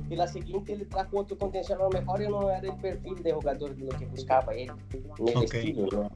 [0.10, 1.80] y la siguiente le trajo otro contención.
[1.82, 4.72] A lo mejor yo no era el perfil de jugador de lo que buscaba él,
[4.94, 6.12] en el estilo, ¿no?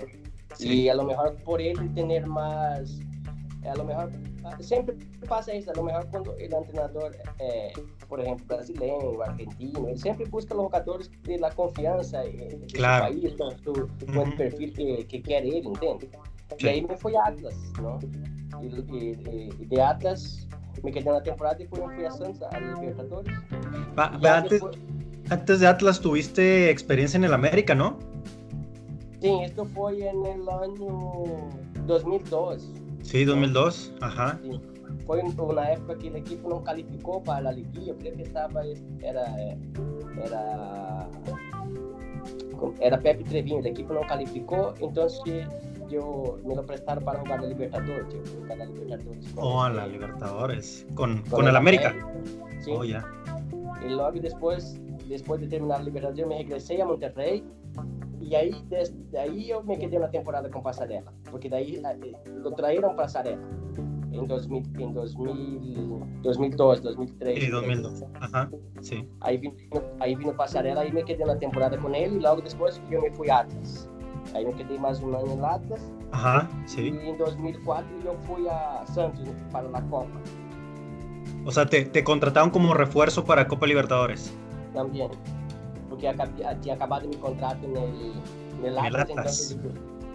[0.59, 2.99] Y a lo mejor por él tener más
[3.67, 4.11] a lo mejor
[4.43, 4.95] ah, siempre
[5.27, 7.71] pasa eso, a lo mejor cuando el entrenador, eh,
[8.07, 12.67] por ejemplo, brasileño o argentino, él siempre busca los jugadores de la confianza eh, de
[12.67, 13.13] claro.
[13.13, 16.09] su país, con su buen perfil que, que, quiere él, ¿entiendes?
[16.59, 17.99] Y ahí me fui a Atlas, ¿no?
[18.61, 20.47] Y, de Atlas
[20.83, 23.33] me quedé en la temporada y fui, fui a Santos, a Libertadores.
[23.97, 24.61] antes,
[25.29, 27.97] antes de Atlas tuviste experiencia en el América, ¿no?
[29.21, 31.23] Sí, esto fue en el año
[31.87, 32.84] 2002.
[33.05, 34.39] Sí, 2002, ajá.
[34.41, 34.59] Sí.
[35.05, 38.63] Fue una época que el equipo no calificó para la liguilla, creo que estaba,
[39.01, 39.57] era, eh,
[40.25, 41.07] era,
[42.81, 45.47] era Pepe Trevinho, el equipo no calificó, entonces
[45.87, 48.05] yo me lo prestaron para jugar la Libertadores.
[48.11, 49.33] Yo la Libertadores.
[49.35, 50.87] Oh, la Libertadores.
[50.95, 51.95] ¿Con, con, con el, América?
[52.61, 52.71] Sí.
[52.75, 53.05] Oh, ya.
[53.85, 57.43] Y luego después, después de terminar la Libertadores, yo me regresé a Monterrey
[58.25, 62.13] y ahí, desde ahí yo me quedé una temporada con Pasarela, porque de ahí eh,
[62.27, 63.41] lo trajeron Pasarela
[64.11, 67.39] en, 2000, en 2000, 2002, 2003.
[67.43, 68.49] Sí, 2002, ajá,
[68.81, 69.07] sí.
[69.19, 69.55] Ahí vino,
[69.99, 73.11] ahí vino Pasarela y me quedé una temporada con él y luego después yo me
[73.11, 73.87] fui a Atlas.
[74.33, 75.93] Ahí me quedé más un año en Atlas.
[76.11, 76.97] Ajá, sí.
[77.03, 80.07] Y en 2004 yo fui a Santos para la Copa.
[81.45, 84.35] O sea, te, te contrataron como refuerzo para Copa Libertadores.
[84.73, 85.11] También,
[85.95, 88.13] porque tinha acabado mi contrato en el,
[88.59, 89.59] en el Atlas, entonces,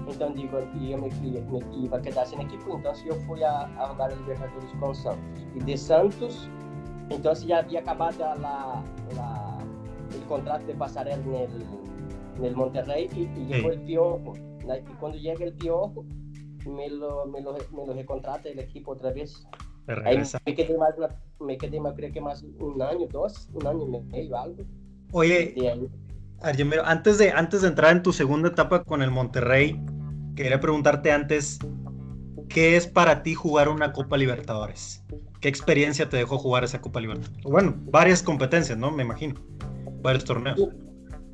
[0.09, 3.67] então digo, eu me, me, me iba a quedar sem equipo, então eu fui a,
[3.79, 5.47] a jogar a Libertadores com Santos.
[5.55, 6.51] E de Santos,
[7.11, 8.35] então já havia acabado la,
[9.15, 9.59] la,
[10.13, 13.75] el contrato de Pasarela en el, Monterrey y llegó sí.
[13.75, 14.35] el Piojo.
[14.37, 16.05] Y cuando llega el Piojo,
[16.67, 19.47] me lo, me lo, me lo recontrata el equipo otra vez.
[20.45, 20.95] Me quedé más,
[21.41, 24.65] me quedé más, creo que más un año, dos, un año y medio, algo.
[25.13, 25.55] Oye,
[26.41, 29.81] Argemiro, antes de, antes de entrar en tu segunda etapa con el Monterrey,
[30.37, 31.59] quería preguntarte antes,
[32.49, 35.03] ¿qué es para ti jugar una Copa Libertadores?
[35.41, 37.43] ¿Qué experiencia te dejó jugar esa Copa Libertadores?
[37.45, 38.91] Bueno, varias competencias, ¿no?
[38.91, 39.35] Me imagino.
[40.03, 40.61] Varios torneos.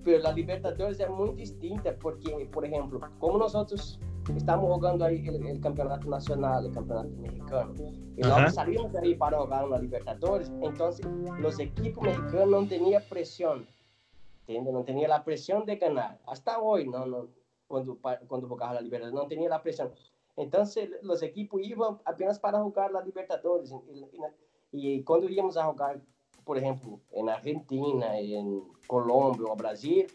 [0.06, 3.98] Pero la Libertadores es muy distinta porque, por ejemplo, como nosotros
[4.36, 7.74] estamos jugando ahí el, el campeonato nacional, el campeonato mexicano,
[8.16, 11.04] y luego salimos de ahí para jugar una Libertadores, entonces
[11.40, 13.66] los equipos mexicanos no tenían presión,
[14.42, 14.72] ¿entiendes?
[14.72, 16.20] No tenía la presión de ganar.
[16.28, 17.26] Hasta hoy, no, no,
[17.66, 19.90] cuando, cuando jugaba la Libertadores, no tenía la presión.
[20.36, 23.72] Entonces los equipos iban apenas para jugar la Libertadores.
[23.92, 24.04] Y,
[24.70, 26.00] y, y cuando íbamos a jugar,
[26.44, 30.06] por ejemplo, en Argentina, en Colombia o Brasil,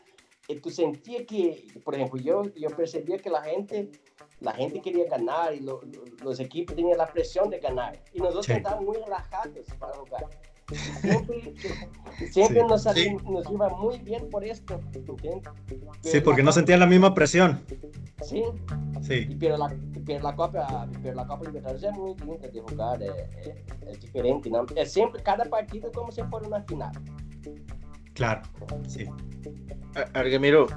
[0.59, 3.91] tú sentías que, por ejemplo, yo, yo percibía que la gente,
[4.39, 8.01] la gente quería ganar y lo, lo, los equipos tenían la presión de ganar.
[8.13, 8.53] Y nosotros sí.
[8.53, 10.27] estábamos muy relajados para jugar.
[11.01, 11.53] Siempre,
[12.31, 12.67] siempre sí.
[12.67, 13.15] nos, sí.
[13.29, 15.51] nos, iba muy bien por esto, ¿entiendes?
[16.01, 17.61] Sí, porque no sentían la misma presión.
[18.21, 18.43] Sí.
[19.01, 19.35] Sí.
[19.39, 23.11] Pero la, pero la Copa, pero la Copa Libertadores es muy linda de jugar, es,
[23.47, 23.55] es,
[23.87, 24.65] es diferente, ¿no?
[24.75, 26.91] Es siempre cada partido como si fuera una final.
[28.21, 28.43] Claro,
[28.87, 29.05] sí.
[30.13, 30.67] Argemiro,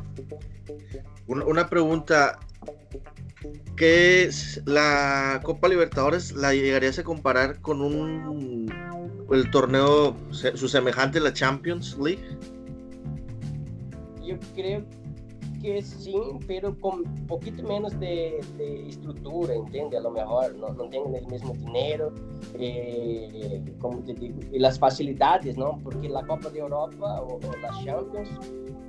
[1.27, 2.39] una, pregunta.
[3.77, 6.33] ¿Qué es la Copa Libertadores?
[6.33, 8.73] ¿La llegarías a comparar con un
[9.31, 12.25] el torneo su semejante la Champions League?
[14.27, 14.83] Yo creo
[15.65, 16.15] que sí,
[16.47, 19.99] pero con un poquito menos de, de estructura, ¿entiendes?
[20.01, 22.13] A lo mejor no, no tienen el mismo dinero,
[22.59, 25.79] eh, como te digo, y las facilidades, ¿no?
[25.83, 28.29] Porque la Copa de Europa o, o la Champions,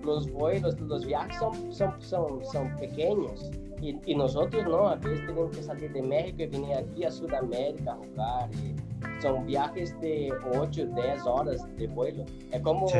[0.03, 3.51] los vuelos, los viajes son, son, son, son pequeños.
[3.81, 4.89] Y, y, nosotros, ¿no?
[4.89, 8.49] A veces tenemos que salir de México y venir aquí a Sudamérica a jugar.
[8.53, 12.23] Y son viajes de 8, 10 horas de vuelo.
[12.51, 12.97] Es como, sí.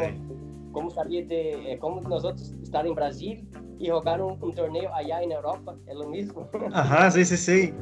[0.76, 3.48] Como salir de, es como nosotros estar en Brasil
[3.80, 6.50] y jugar un, un, torneo allá en Europa, es lo mismo.
[6.74, 7.74] Ajá, sí, sí, sí.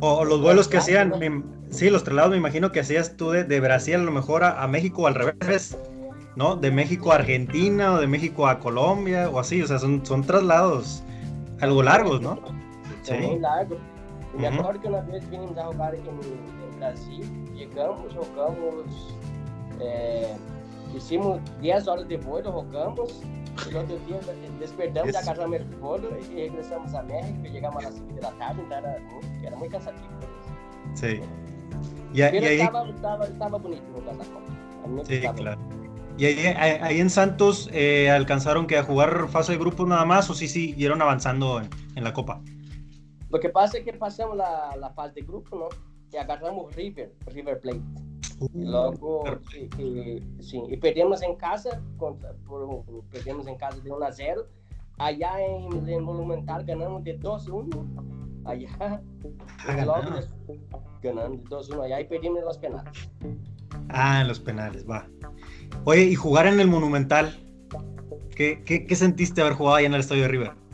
[0.00, 3.30] O, o los vuelos que hacían, me, sí, los traslados me imagino que hacías tú
[3.30, 5.78] de, de Brasil a lo mejor a, a, México al revés,
[6.36, 6.54] ¿no?
[6.54, 10.22] De México a Argentina o de México a Colombia o así, o sea, son, son
[10.22, 11.02] traslados
[11.62, 12.38] algo largos, ¿no?
[13.02, 13.14] Sí.
[13.14, 13.78] Muy largos.
[14.36, 14.60] Me uh -huh.
[14.60, 19.16] acuerdo que una vez vinimos a jugar en, en Brasil, llegamos, jugamos,
[19.80, 20.34] eh,
[20.96, 23.22] hicimos 10 horas de vuelo, jugamos,
[23.68, 24.20] el otro día
[24.58, 28.30] despertamos, ya agarramos el vuelo y regresamos a México, llegamos a las 5 de la
[28.32, 30.08] tarde, entonces era muy, era muy cansativo.
[30.94, 31.20] Sí.
[32.12, 32.60] Y, Pero y ahí...
[32.60, 33.82] estaba, estaba, estaba bonito.
[35.04, 35.60] Sí, claro.
[36.16, 40.30] ¿Y ahí, ahí, en Santos eh, alcanzaron que a jugar fase de grupos nada más
[40.30, 42.40] o sí siguieron avanzando en, en, la Copa?
[43.30, 45.68] Lo que pasa es que pasamos la, la fase de grupo, ¿no?
[46.12, 47.80] Y agarramos River, River Plate.
[48.52, 53.90] Y luego, y, y, sí, y perdemos en casa, contra, por, perdemos en casa de
[53.90, 54.46] 1 a 0.
[54.98, 58.42] Allá en, en Monumental ganamos de 2-1.
[58.44, 58.68] Allá.
[58.80, 59.00] Ah,
[59.68, 59.94] y luego
[61.02, 63.10] ganamos de 2-1 allá y perdimos en los penales.
[63.88, 65.06] Ah, en los penales, va.
[65.84, 67.34] Oye, y jugar en el Monumental,
[68.34, 70.64] ¿qué, qué, qué sentiste haber jugado ahí en el Estadio de River?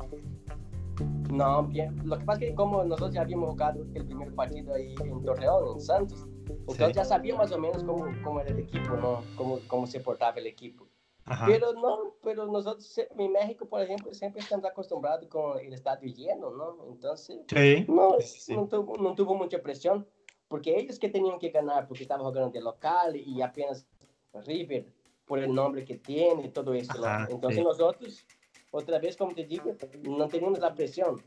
[1.30, 1.96] No, bien.
[2.04, 5.22] Lo que pasa es que como nosotros ya habíamos jugado el primer partido ahí en
[5.22, 6.26] Torreón, en Santos,
[6.58, 6.92] entonces sí.
[6.94, 9.22] ya sabíamos más o menos cómo, cómo era el equipo, ¿no?
[9.36, 10.86] Cómo, cómo se portaba el equipo.
[11.24, 11.46] Ajá.
[11.46, 16.50] Pero no, pero nosotros en México, por ejemplo, siempre estamos acostumbrados con el estadio lleno,
[16.50, 16.86] ¿no?
[16.88, 17.84] Entonces, sí.
[17.88, 18.54] no, sí.
[18.54, 20.06] no, tuvo, no tuvo mucha presión,
[20.48, 23.86] porque ellos que tenían que ganar, porque estaban jugando de local y apenas
[24.32, 24.86] River
[25.24, 26.98] por el nombre que tiene y todo eso.
[26.98, 27.28] ¿no?
[27.28, 27.64] Entonces sí.
[27.64, 28.26] nosotros,
[28.72, 31.22] otra vez, como te digo, no teníamos la presión.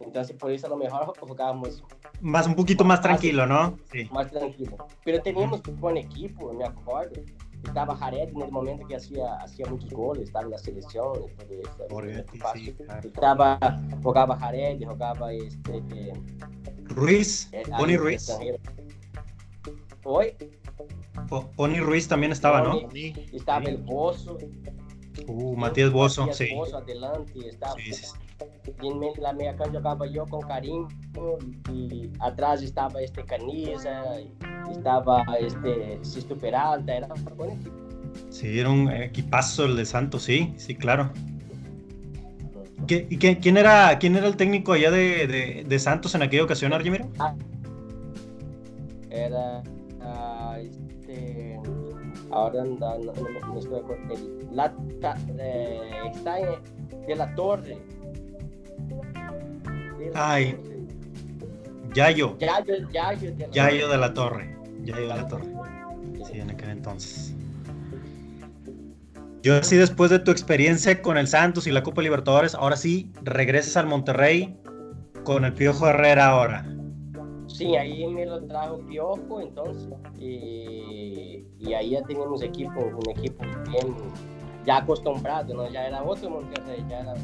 [0.00, 1.82] Entonces por eso a lo mejor jugábamos
[2.20, 3.78] Más un poquito más tranquilo, ¿no?
[3.92, 4.08] Sí.
[4.12, 4.76] más tranquilo.
[5.04, 7.20] Pero teníamos buen equipo, me acuerdo.
[7.64, 11.34] Estaba Jared en el momento que hacía, hacía muchos goles, estaba en la selección y
[11.34, 11.86] todo eso.
[11.90, 13.08] Borghetti, sí, claro.
[13.08, 13.58] Estaba,
[14.02, 15.76] jugaba Jared, jugaba este...
[15.94, 16.12] eh,
[16.84, 18.30] Ruiz, eh, Pony ahí, Ruiz.
[20.04, 20.34] Hoy
[21.28, 22.80] Po- Pony Ruiz también estaba, ¿no?
[23.32, 24.38] Estaba el Bozo.
[25.28, 26.54] Uh, Matías Bozo, Matías sí.
[26.54, 28.06] Bozo adelante, estaba, Sí, sí,
[28.64, 30.88] de la media cancha jugaba yo con Karim
[31.72, 34.32] y atrás estaba este Caniza, y
[34.72, 37.76] estaba este Sisto Peralta, era un buen equipo.
[38.30, 41.10] Sí, era un equipazo el de Santos, sí, sí, claro.
[42.86, 46.22] ¿Qué- ¿Y qué- quién, era, quién era el técnico allá de, de- de Santos en
[46.22, 47.08] aquella ocasión, Argimiro?
[49.10, 49.62] Era
[50.02, 51.58] ah, este
[52.30, 53.82] ahora no, no, no no estoy.
[54.52, 55.80] La, ta- eh,
[56.12, 56.48] está en,
[57.06, 57.78] de la torre.
[60.14, 60.56] Ay.
[61.94, 64.56] Yayo, Yayo, Yayo de la Yayo de la Torre.
[64.84, 65.46] Yayo de la Torre.
[66.24, 67.34] Sí, en aquel entonces.
[69.42, 73.10] Yo así después de tu experiencia con el Santos y la Copa Libertadores, ahora sí
[73.22, 74.56] regresas al Monterrey
[75.24, 76.66] con el Piojo Herrera ahora.
[77.46, 79.88] Sí, ahí me lo trajo Piojo, entonces.
[80.18, 83.96] Y, y ahí ya teníamos equipo, un equipo bien
[84.66, 85.70] ya acostumbrado, ¿no?
[85.70, 87.14] Ya era otro Monterrey, ya, era,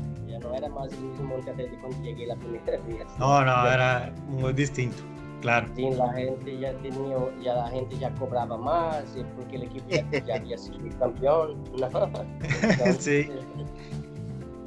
[0.56, 3.06] era más el mismo Monterrey de cuando llegué la primera vez.
[3.18, 4.96] No, no, era muy distinto,
[5.40, 5.66] claro.
[5.76, 9.86] Sí, la gente ya tenía, ya la gente ya cobraba más, eh, porque el equipo
[9.88, 11.86] ya, ya había sido campeón, ¿no?
[12.62, 13.30] Entonces, Sí.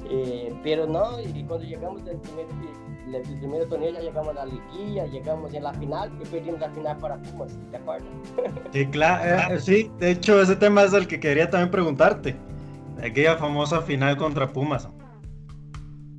[0.09, 2.47] eh, pero no, y cuando llegamos del primer,
[3.07, 6.69] del primer torneo ya llegamos a la liguilla, llegamos en la final y perdimos la
[6.71, 8.07] final para Pumas, ¿te acuerdas?
[8.73, 12.35] Sí, claro, sí, de hecho ese tema es el que quería también preguntarte.
[13.03, 14.87] Aquella famosa final contra Pumas.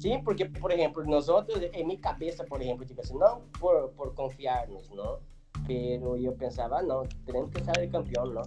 [0.01, 4.15] Sí, porque, por ejemplo, nosotros, en mi cabeza, por ejemplo, digo así, no por, por
[4.15, 5.19] confiarnos, ¿no?
[5.67, 8.41] Pero yo pensaba, no, tenemos que salir campeón, ¿no?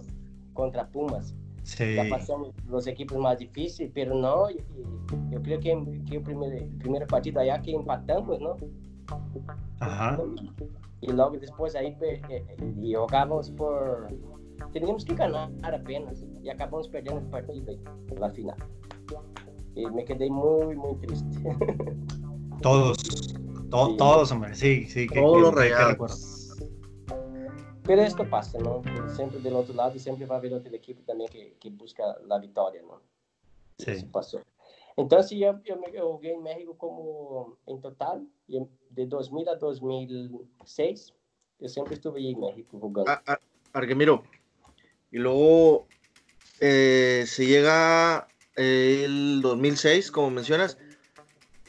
[0.52, 1.32] Contra Pumas.
[1.62, 6.52] Sí, Ya pasamos los equipos más difíciles, pero no, yo creo que, que el, primer,
[6.54, 8.56] el primer partido allá que empatamos, ¿no?
[9.78, 10.20] ajá.
[11.00, 14.08] Y luego después ahí eh, eh, y jugamos por...
[14.72, 17.78] Teníamos que ganar apenas y acabamos perdiendo el partido
[18.18, 18.56] la final.
[19.76, 21.26] Y me quedé muy, muy triste.
[22.62, 22.96] Todos,
[23.70, 23.96] to- Sí.
[23.96, 25.06] todos, hombre, sí, sí.
[25.08, 25.90] que- Todos los que regalos.
[25.92, 26.16] recuerdo.
[27.82, 28.80] Pero esto pasa, ¿no?
[29.14, 32.38] Siempre del otro lado siempre va a haber otro equipo también que, que busca la
[32.38, 33.02] victoria, ¿no?
[33.78, 33.90] Sí.
[33.90, 34.40] Eso pasó.
[34.96, 41.12] Entonces yo, yo, me, yo jugué en México como en total, de 2000 a 2006,
[41.58, 43.10] yo siempre estuve ahí en México jugando.
[43.10, 43.40] A- a-
[43.74, 44.22] Argemiro.
[45.10, 45.86] Y luego
[46.60, 50.78] eh, se llega el 2006, como mencionas,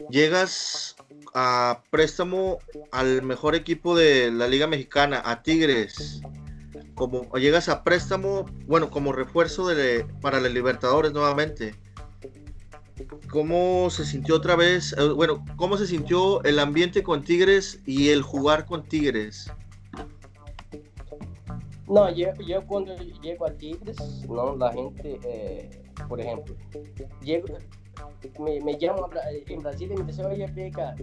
[0.09, 0.95] llegas
[1.33, 2.59] a préstamo
[2.91, 6.21] al mejor equipo de la Liga Mexicana, a Tigres.
[6.93, 9.67] Como llegas a préstamo, bueno, como refuerzo
[10.21, 11.75] para la Libertadores nuevamente.
[13.29, 14.93] ¿Cómo se sintió otra vez?
[14.97, 19.51] eh, bueno, ¿cómo se sintió el ambiente con Tigres y el jugar con Tigres?
[21.87, 24.55] No, yo, yo cuando llego a Tigres, ¿no?
[24.55, 26.55] La gente, eh, por ejemplo,
[27.21, 27.47] llego,
[28.39, 30.95] me, me llamo a en Brasil y me dice, oye, Beca,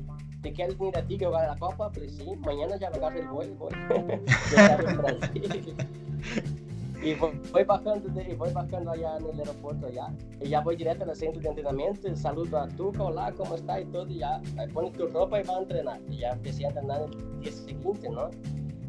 [0.42, 1.90] ¿te quieres venir a Tigres a jugar la Copa?
[1.90, 3.68] Pues sí, mañana ya agarro el vuelo.
[7.02, 10.06] Y voy, voy bajando, de, voy bajando allá en el aeropuerto allá.
[10.40, 13.80] Y ya voy directo al centro de entrenamiento, saludo a Tuca, hola, ¿cómo está?
[13.80, 14.40] Y todo, y ya,
[14.72, 16.00] pones tu ropa y va a entrenar.
[16.08, 18.30] Y ya empecé a entrenar el día siguiente, ¿no?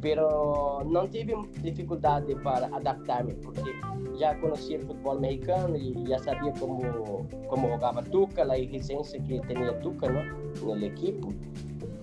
[0.03, 3.73] Pero não tive dificuldade para adaptar-me, porque
[4.19, 9.73] já conhecia futebol mexicano e já sabia como como jogava Tuca, a exigência que tinha
[9.79, 10.29] Tuca, né,
[10.61, 11.29] no equipo.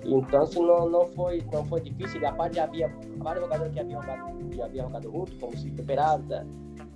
[0.02, 2.26] Então, não não foi não foi difícil.
[2.26, 5.82] A parte já havia vários jogadores que haviam jogado, já haviam jogado junto, como Cito
[5.84, 6.46] Peralta,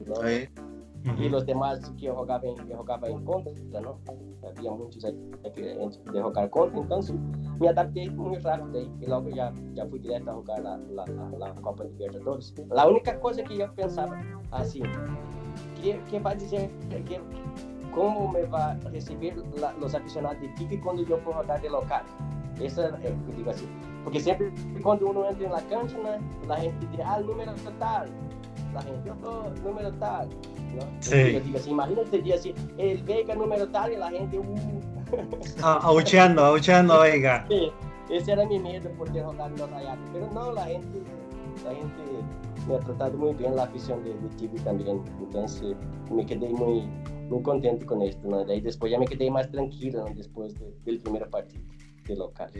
[0.06, 0.73] ¿no?
[1.06, 1.24] Ahí.
[1.24, 1.36] e Ujú.
[1.36, 2.06] os demais que
[2.48, 3.98] em, que jogavam em contra, não?
[4.48, 5.12] Havia muitos aí
[5.54, 7.00] que- de jogar contra, então
[7.60, 11.04] me adaptei muito rápido e logo já já fui direto a jogar na, na,
[11.38, 12.54] na Copa Libertadores.
[12.70, 14.16] A única coisa que eu pensava
[14.52, 14.82] assim,
[15.76, 16.70] que que vai dizer
[17.06, 17.20] que
[17.90, 22.02] como me vai receber la, os aficionados de Tigre quando eu for jogar de local?
[22.60, 23.68] Essa é eu digo assim,
[24.04, 24.52] porque sempre
[24.82, 28.04] quando uno entra na cancha, né, a gente diz, ah, número tal,
[28.74, 30.28] a gente, oh, número tal,
[30.74, 30.82] ¿no?
[31.00, 31.32] Sí.
[31.32, 34.44] Yo así, imagínate, día así, el Vega número tal y la gente, uh,
[35.62, 37.46] Ah, Aucheando, aucheando, oiga.
[37.50, 37.70] sí,
[38.10, 41.02] ese era mi miedo por en los rayados, pero no, la gente
[41.64, 42.02] la gente
[42.68, 45.02] me ha tratado muy bien, la afición de, de Tigre también.
[45.20, 45.76] Entonces
[46.10, 46.82] me quedé muy,
[47.28, 48.52] muy contento con esto, ¿no?
[48.52, 50.14] Y después ya me quedé más tranquilo ¿no?
[50.14, 51.62] después de, del primer partido
[52.06, 52.50] de local.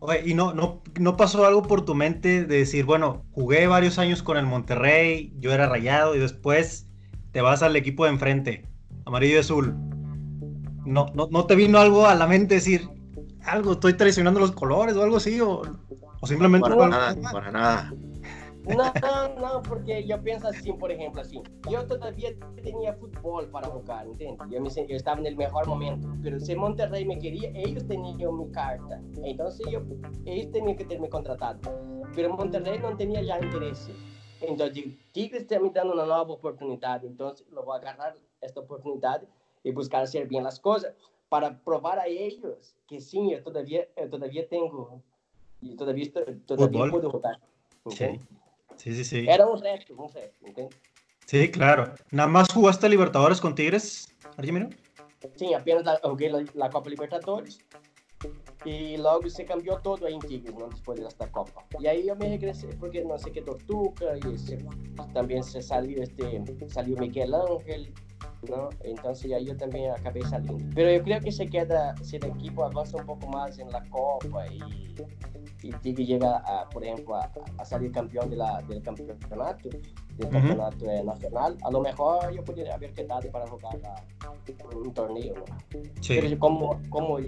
[0.00, 3.98] Oye, ¿y no, no, no pasó algo por tu mente de decir, bueno, jugué varios
[3.98, 6.88] años con el Monterrey, yo era rayado y después
[7.32, 8.66] te vas al equipo de enfrente,
[9.04, 9.74] amarillo y azul?
[10.84, 12.88] ¿No, no, no te vino algo a la mente decir,
[13.44, 15.40] algo, estoy traicionando los colores o algo así?
[15.40, 15.62] ¿O,
[16.20, 16.70] o simplemente...
[16.70, 17.92] Para nada, para nada.
[18.64, 21.42] No, no, no, porque yo pienso así, por ejemplo, así.
[21.68, 22.30] Yo todavía
[22.62, 24.38] tenía fútbol para jugar, ¿entiendes?
[24.50, 26.08] Yo, me, yo estaba en el mejor momento.
[26.22, 29.00] Pero si Monterrey me quería, ellos tenían mi carta.
[29.24, 29.82] Entonces yo,
[30.26, 31.58] ellos tenían que tenerme contratado.
[32.14, 33.90] Pero Monterrey no tenía ya interés.
[34.42, 37.04] Entonces, Tigres está me dando una nueva oportunidad.
[37.04, 39.22] Entonces, lo voy a agarrar esta oportunidad
[39.62, 40.94] y buscar hacer bien las cosas
[41.28, 45.00] para probar a ellos que sí, yo todavía, yo todavía tengo,
[45.60, 46.10] y todavía,
[46.44, 47.38] todavía puedo jugar.
[47.84, 48.18] ¿okay?
[48.18, 48.26] Sí.
[48.76, 49.26] Sí, sí, sí.
[49.28, 50.80] Era un reto, un reto, ¿entiendes?
[51.26, 51.94] Sí, claro.
[52.10, 54.68] ¿Nada más jugaste Libertadores con Tigres, Argemiro?
[55.36, 57.60] Sí, apenas la, jugué la, la, Copa Libertadores
[58.64, 60.68] y logo se cambió todo ahí en Tigres, ¿no?
[60.68, 61.64] Después de esta Copa.
[61.78, 64.58] Y ahí yo me regresé porque no sé qué Tortuga y se,
[65.12, 67.92] también se salió, este, salió Miguel Ángel,
[68.48, 68.68] ¿no?
[68.80, 70.64] Entonces ahí yo también acabé saliendo.
[70.74, 74.46] Pero yo creo que se queda, si equipo avanza un poco más en la Copa
[74.48, 74.60] y
[75.62, 79.80] y Tigre llega, a, por ejemplo, a, a, salir campeón de la, del campeonato, del
[79.80, 80.30] uh -huh.
[80.30, 84.30] campeonato eh, nacional, a lo mejor yo podría haber quedado para jugar a,
[84.76, 85.34] un torneo.
[85.34, 85.44] ¿no?
[86.00, 86.18] Sí.
[86.20, 87.18] Pero como, como,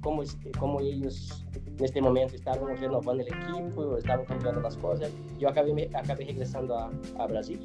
[0.00, 0.22] como,
[0.58, 5.90] como ellos en este momento estaban renovando el equipo, estaban cambiando las cosas, yo acabé,
[5.94, 7.60] acabé regresando a, a Brasil.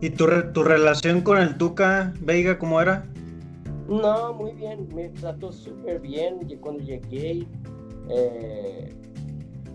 [0.00, 3.06] ¿Y tu, tu relación con el Tuca Veiga cómo era?
[3.88, 6.40] No, muy bien, me trató súper bien.
[6.60, 7.46] Cuando llegué,
[8.10, 8.92] eh,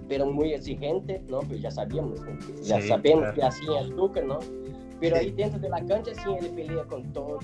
[0.08, 1.40] pero muy exigente, ¿no?
[1.40, 2.20] Pues ya sabíamos,
[2.64, 3.34] ya Sí, sabemos claro.
[3.36, 4.40] que hacía el Tuca, ¿no?
[5.00, 7.40] Pero ahí dentro de la cancha sí él pelea con todo.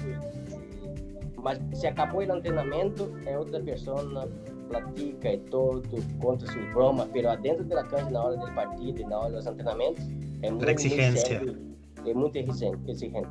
[1.41, 4.25] Mas se acabó el entrenamiento, é outra persona,
[4.67, 5.81] platica e todo,
[6.19, 9.37] conta sus bromas, pero adentro de la cancha, na hora del partido e na hora
[9.39, 11.39] é muito, Era exigencia.
[11.39, 12.91] muito sério, é muito exigente.
[12.91, 13.29] exigente.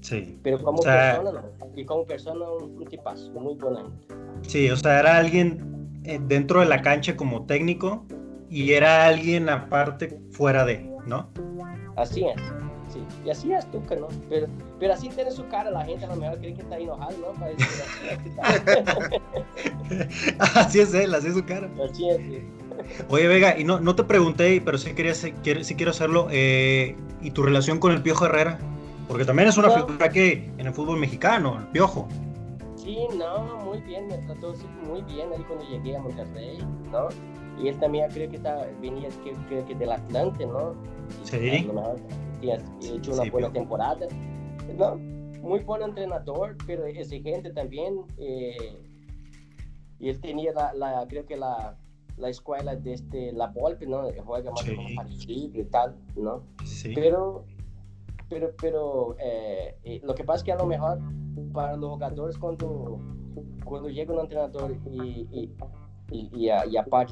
[0.00, 0.38] Sí.
[0.42, 1.76] Pero como O sea- persona, no.
[1.76, 4.06] Y como persona, un, tipazo, muy buena gente.
[4.48, 8.04] Sí, o sea, era alguien eh, dentro de la cancha como técnico
[8.48, 11.28] y era alguien aparte fuera de, ¿no?
[11.96, 12.34] Así es.
[12.92, 12.98] Sí.
[13.24, 14.08] Y así es Tuca, ¿no?
[14.28, 14.48] Pero,
[14.80, 17.38] pero así tiene su cara, la gente a lo mejor cree que está enojado, ¿no?
[17.38, 21.68] Parece que así, así es él, así es su cara.
[21.88, 22.16] así es.
[22.18, 22.42] sí.
[23.08, 26.28] Oye, Vega, y no, no te pregunté, pero sí, quería, sí quiero, sí quiero hacerlo.
[26.30, 28.58] eh, ¿Y tu relación con el Piojo Herrera?
[29.06, 29.86] Porque también es una No.
[29.86, 32.08] figura que en el fútbol mexicano, el Piojo.
[32.90, 34.52] Sí, no, muy bien, me trató
[34.88, 36.58] muy bien ahí cuando llegué a Monterrey,
[36.90, 37.08] ¿no?
[37.62, 40.74] Y él también creo que estaba, venía que, creo que del Atlante, ¿no?
[41.22, 41.50] Y Sí.
[41.50, 41.96] a lo mejor
[42.40, 43.52] tenía hecho una Sí, buena Piojo.
[43.52, 44.06] temporada,
[44.76, 44.96] ¿no?
[45.40, 48.02] Muy buen entrenador, pero exigente también.
[48.18, 48.56] eh,
[50.00, 51.76] y él tenía la, la- creo que la,
[52.16, 54.02] la escuela de este, la Volpe, ¿no?
[54.24, 54.74] Juega más Sí.
[54.74, 56.42] como parecido y tal, ¿no?
[56.64, 56.92] Sí.
[56.94, 57.44] Pero,
[58.30, 60.98] pero, pero eh, eh, lo que pasa es que a lo mejor
[61.52, 63.00] para los jugadores cuando,
[63.64, 65.52] cuando llega un entrenador y, y,
[66.10, 66.64] y, y, a-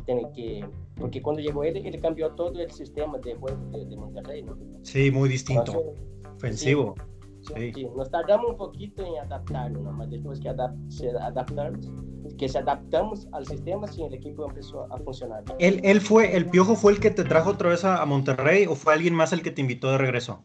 [0.05, 0.69] tiene que...
[0.97, 4.57] Porque cuando llegó él, él cambió todo el sistema de juego de, de Monterrey, ¿no?
[4.83, 5.73] Sí, muy distinto.
[5.73, 6.05] Entonces,
[6.37, 6.95] Ofensivo.
[7.41, 7.73] Sí.
[7.73, 9.93] sí, nos tardamos un poquito en adaptarnos, ¿no?
[9.93, 11.89] Mas después que adap se adaptamos,
[12.37, 15.45] que se adaptamos al sistema, sí, el equipo empezó a funcionar.
[15.59, 18.67] ¿Él, él fue, el Piojo fue el que te trajo otra vez a, a Monterrey
[18.67, 20.45] o fue alguien más el que te invitó de regreso?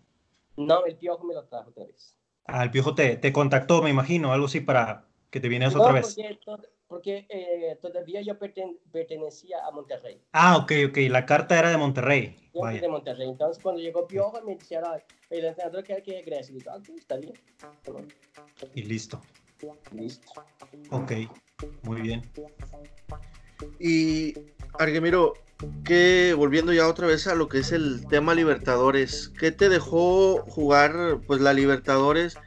[0.56, 2.16] No, el piojo me lo trajo otra vez.
[2.46, 5.82] Ah, el Piojo te, te contactó, me imagino, algo así para que te vinieras No,
[5.82, 6.14] otra vez.
[6.16, 10.22] porque, to- porque eh, todavía yo perten- pertenecía a Monterrey.
[10.34, 12.36] Ah, ok, ok, la carta era de Monterrey.
[12.54, 12.82] Yo Vaya.
[12.82, 13.30] de Monterrey.
[13.30, 16.52] Entonces, cuando llegó Piojo, me dijeron, "Ay, el entrenador quiere que regrese.
[16.52, 17.34] Y digo, ah, está bien.
[18.76, 19.22] Y listo.
[19.91, 20.32] Listo.
[20.91, 21.12] Ok,
[21.84, 22.22] muy bien.
[23.80, 24.34] Y
[24.78, 25.34] Argemiro,
[25.84, 30.43] que volviendo ya otra vez a lo que es el tema Libertadores, ¿qué te dejó
[30.47, 32.38] jugar pues la Libertadores?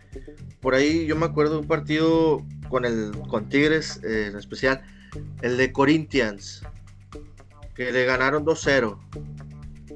[0.61, 4.83] Por ahí yo me acuerdo de un partido con el con Tigres eh, en especial,
[5.43, 6.63] el de Corinthians,
[7.75, 8.99] que le ganaron 2-0.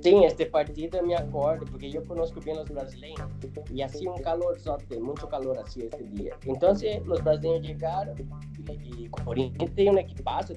[0.03, 3.29] Sí, este partido me acuerdo, porque yo conozco bien los brasileños.
[3.73, 4.57] Y hacía un calor,
[5.01, 6.35] mucho calor así este día.
[6.47, 10.55] Entonces, los brasileños llegaron y, y Corinthians tenía un equipazo.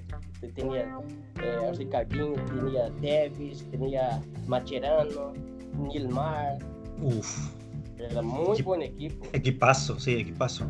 [0.56, 1.00] Tenía
[1.42, 5.34] eh, Ricardinho, tenía Davis, tenía Macherano,
[5.78, 6.58] Nilmar.
[7.02, 7.54] Uf,
[7.98, 9.26] Era muy Equip- buen equipo.
[9.34, 10.66] equipazo, sí, equipazo.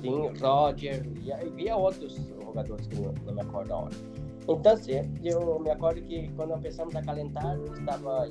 [0.00, 3.88] Sim, Roger, e había outros jogadores que não, não me acordo
[4.46, 4.70] ahora.
[4.70, 8.26] Entonces, yo me acuerdo que cuando empezamos a calentar, estaba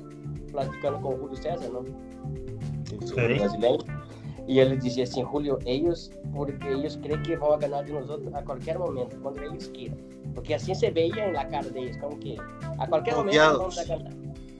[0.50, 1.84] platicando con Julio César, ¿no?
[2.90, 3.78] El brasileño.
[4.46, 8.34] Y él decía assim, Julio, ellos, porque ellos creen que van a ganar de nosotros
[8.34, 9.98] a cualquier momento, cuando ellos quieran.
[10.34, 12.36] Porque así se veía en la cara de ellos, como que
[12.78, 14.12] a cualquier momento vamos a ganar.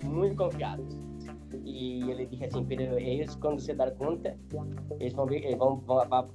[0.02, 0.96] Muy confiados.
[1.76, 4.36] Y yo le dije assim, pero ellos cuando se dan cuenta,
[5.00, 6.28] ellos van, ver, vão, vão, va,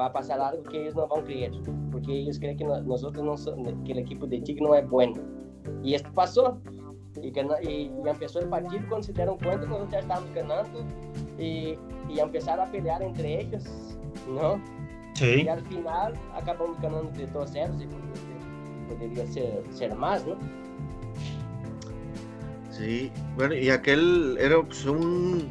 [0.00, 1.52] va a pasar algo que ellos no van a creer,
[1.92, 5.20] porque ellos creen que nosotros no somos, que el equipo de Tigre no es bueno.
[5.84, 6.58] Y esto pasó.
[7.20, 10.80] Y, y, y empezó el partido cuando se dieron cuenta que nosotros ya estábamos ganando
[11.38, 11.76] y,
[12.08, 13.64] y empezaron a pelear entre ellos,
[14.26, 14.58] ¿no?
[15.12, 15.42] Sí.
[15.42, 20.38] Y al final acabamos ganando de 2 0 y podría ser, ser más, ¿no?
[22.78, 25.48] Sí, bueno, y aquel era pues, un,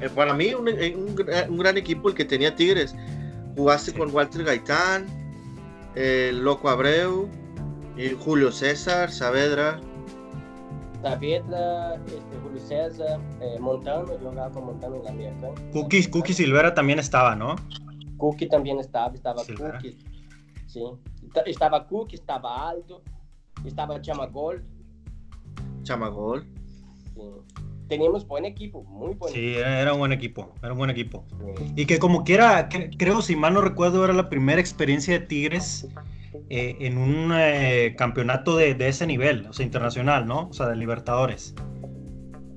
[0.00, 1.16] eh, para mí, un, un,
[1.48, 2.94] un, gran equipo el que tenía Tigres.
[3.56, 3.98] Jugaste sí.
[3.98, 5.06] con Walter Gaitán,
[5.96, 7.28] el Loco Abreu,
[7.96, 9.80] y Julio César, Saavedra.
[11.02, 15.48] Saavedra, este, Julio César, eh, Montano, yo jugaba con Montano en la América.
[15.72, 17.56] Cookie, Cookie Silvera también estaba, ¿no?
[18.16, 19.72] Cookie también estaba, estaba Silvera.
[19.72, 19.98] Cookie.
[20.68, 20.84] Sí,
[21.46, 23.02] estaba Cookie, estaba Aldo,
[23.64, 24.64] estaba Chamagol.
[25.82, 26.59] Chamagol.
[27.88, 31.24] Teníamos buen equipo, muy buen Sí, era un buen equipo, era un buen equipo.
[31.56, 31.72] Sí.
[31.74, 35.26] Y que como quiera, que, creo, si mal no recuerdo, era la primera experiencia de
[35.26, 35.88] Tigres
[36.48, 40.48] eh, en un eh, campeonato de, de, ese nivel, o sea, internacional, ¿no?
[40.48, 41.52] O sea, de Libertadores.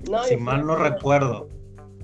[0.08, 1.48] No, si mal no que, recuerdo.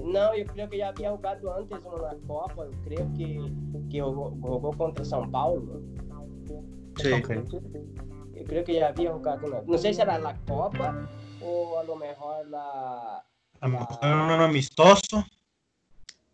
[0.03, 3.41] No, yo creo que ya había jugado antes una Copa, creo que,
[3.91, 5.81] que jugó, jugó, contra São Paulo.
[6.97, 7.13] Sí.
[7.13, 7.43] Okay.
[8.35, 9.63] Yo creo que ya había jugado.
[9.69, 11.09] No sé si era la Copa
[11.43, 13.25] o a lo mejor la.
[13.61, 15.25] A lo mejor era un amistoso.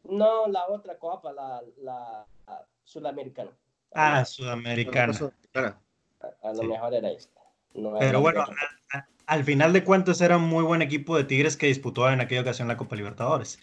[0.05, 3.51] No, la otra Copa, la, la, la Sudamericana.
[3.95, 5.13] Ah, Sudamericana.
[5.55, 6.67] A, a lo sí.
[6.67, 7.41] mejor era esta.
[7.75, 8.45] No Pero bueno,
[8.93, 12.21] al, al, final de cuentas era un muy buen equipo de Tigres que disputó en
[12.21, 13.59] aquella ocasión la Copa Libertadores.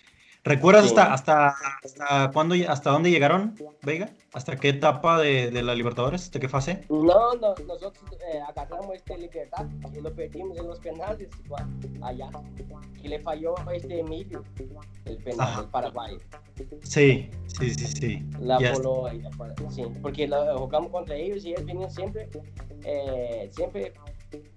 [0.45, 0.89] ¿Recuerdas sí.
[0.89, 4.09] hasta, hasta, hasta, cuándo, hasta dónde llegaron, Vega?
[4.33, 6.29] ¿Hasta qué etapa de, de la Libertadores?
[6.31, 6.85] ¿De qué fase?
[6.89, 11.29] No, no nosotros eh, agarramos este Libertad y lo perdimos en los penales
[12.01, 12.29] allá.
[13.01, 14.43] Y le falló este Emilio,
[15.05, 15.61] el penal Ajá.
[15.61, 16.17] del Paraguay.
[16.81, 18.25] Sí, sí, sí, sí.
[18.41, 19.23] La voló ahí,
[19.69, 22.29] sí, porque lo, jugamos contra ellos y ellos venían siempre,
[22.83, 23.93] eh, siempre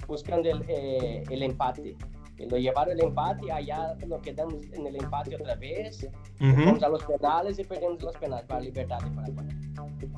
[0.09, 1.97] buscando el, eh, el empate
[2.39, 6.05] lo llevaron el empate, allá nos quedamos en el empate otra vez,
[6.41, 6.65] uh -huh.
[6.67, 9.47] vamos a los penales y perdimos los penales para Libertad de Paraguay.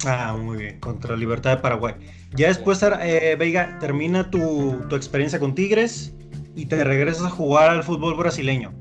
[0.04, 1.94] Ah, muy bien, contra Libertad de Paraguay.
[2.34, 6.12] Ya después, eh, Veiga, termina tu, tu, experiencia con Tigres
[6.56, 8.72] y te regresas a jugar al fútbol brasileño.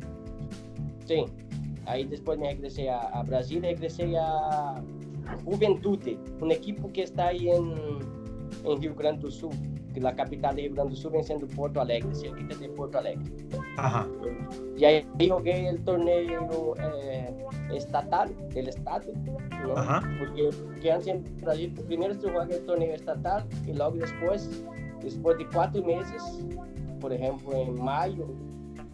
[1.05, 1.23] Sí,
[1.85, 4.81] ahí después me regresé a, a Brasil, regresé a
[5.45, 7.73] Juventude, un equipo que está ahí en,
[8.65, 11.47] en Rio Grande do Sul que la capital de Rio Grande do Sul vem sendo
[11.47, 13.25] Porto Alegre, cerquita de Porto Alegre.
[13.77, 14.07] Ajá.
[14.77, 17.33] Y ahí jugué el torneo eh,
[17.73, 19.11] estatal del estado,
[19.65, 19.75] ¿no?
[19.75, 20.01] Ajá.
[20.19, 24.63] Porque que antes en Brasil, primero se juega el torneo estatal y luego después,
[25.01, 26.21] después de cuatro meses,
[26.99, 28.27] por ejemplo en mayo,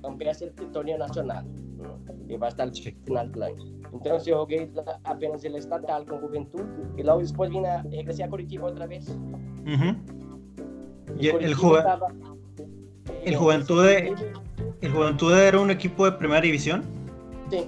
[0.05, 1.45] empieza el torneo nacional,
[1.77, 1.99] ¿no?
[2.29, 3.63] Y va a estar el final del año.
[3.91, 4.71] Entonces yo jugué
[5.03, 6.63] apenas el estatal con Juventud
[6.97, 9.09] y luego después vine a, regresé a Curitiba otra vez.
[9.09, 10.22] Uh -huh.
[11.19, 11.83] Y el, el, Juve,
[13.23, 14.15] el, Juventud de,
[14.83, 16.83] ¿El Juventud era un equipo de primera división?
[17.49, 17.65] Sí,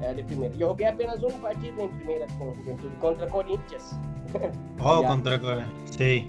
[0.00, 0.54] era de primera.
[0.54, 3.98] Yo jugué apenas un partido en primera con Juventud, contra Corinthians.
[4.80, 6.28] Oh, contra Corinthians, sí.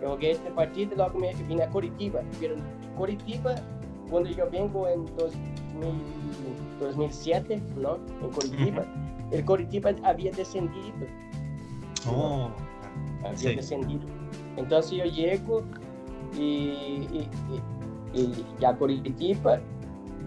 [0.00, 2.20] Yo jugué este partido y luego me vine a Curitiba.
[2.38, 2.54] Pero
[2.96, 3.56] Curitiba,
[4.08, 5.38] cuando yo vengo en 2000,
[6.78, 7.98] 2007, ¿no?
[8.22, 8.86] En Curitiba,
[9.32, 10.94] el Curitiba había descendido.
[12.08, 12.50] Oh,
[13.24, 13.54] había sí.
[13.56, 14.06] descendido.
[14.58, 15.62] Entonces yo llego
[16.36, 17.28] y, y,
[18.12, 19.60] y, y ya Curitiba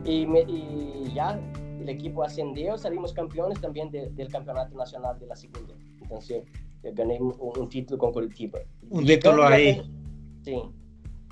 [0.06, 1.40] y, me, y, ya
[1.80, 5.74] el equipo ascendió, salimos campeones también de, del campeonato nacional de la segunda.
[6.02, 6.44] Entonces
[6.84, 8.60] gané un, un título con Curitiba.
[8.90, 9.82] Un título ahí.
[10.44, 10.62] Sí.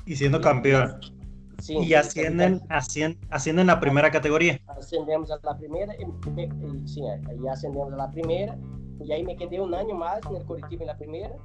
[0.06, 1.00] Y siendo campeón.
[1.60, 4.62] Sí, y ascienden, ascienden, ascienden a la primera categoría.
[4.68, 8.58] Ascendemos a la primera, y, y, sí, ahí ascendemos a la primera.
[9.04, 11.36] Y ahí me quedé un año más en el Curitiba en la primera.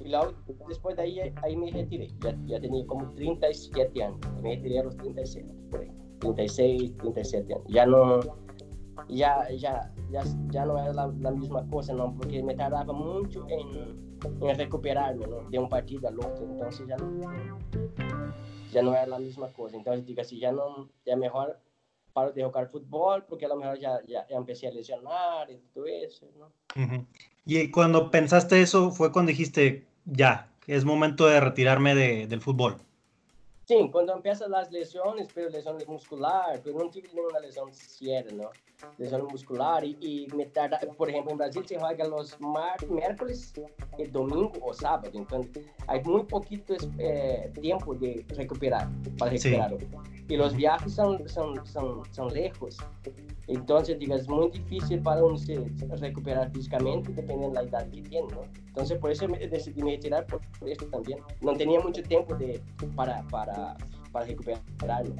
[0.00, 0.32] Y luego,
[0.68, 2.08] después de ahí, ahí me retiré.
[2.20, 4.18] Ya, ya, tenía como 37 años.
[4.42, 5.92] Me retiré a los 37, por ahí.
[6.20, 7.66] 36, 37 años.
[7.68, 8.20] Ya no,
[9.08, 12.14] ya, ya, ya, ya no era la, la misma cosa, ¿no?
[12.16, 15.48] Porque me tardaba mucho en, en recuperarme, ¿no?
[15.50, 16.44] De un partido al otro.
[16.44, 17.58] Entonces ya no,
[18.72, 19.76] ya no era la misma cosa.
[19.76, 21.60] Entonces digo así, ya no, ya mejor
[22.12, 25.86] paro de jugar fútbol porque a lo mejor ya, ya empecé a lesionar y todo
[25.86, 26.46] eso, ¿no?
[26.46, 27.06] Uh -huh.
[27.50, 32.76] Y cuando pensaste eso, fue cuando dijiste, ya, es momento de retirarme del fútbol.
[33.64, 38.50] Sí, cuando empiezan las lesiones, pero lesiones muscular, pero no tive ninguna lesión seria, ¿no?
[38.96, 39.84] Lesión muscular
[40.34, 42.36] me tarda, por ejemplo, en Brasil se juega los
[42.88, 43.52] miércoles,
[43.98, 49.76] el domingo o sábado, entonces hay muy poquito eh, tiempo de recuperar, para recuperar.
[49.78, 49.86] Sí.
[50.28, 52.76] Y los viajes son, son, son, son lejos.
[53.46, 55.58] Entonces, digo, es muy difícil para uno se
[56.00, 58.42] recuperar físicamente dependiendo de la edad que tiene, ¿no?
[58.66, 61.18] Entonces, por eso me decidí me retirar por, por esto también.
[61.40, 62.60] No tenía mucho tiempo de,
[62.94, 63.76] para, para,
[64.12, 65.14] para recuperarlo.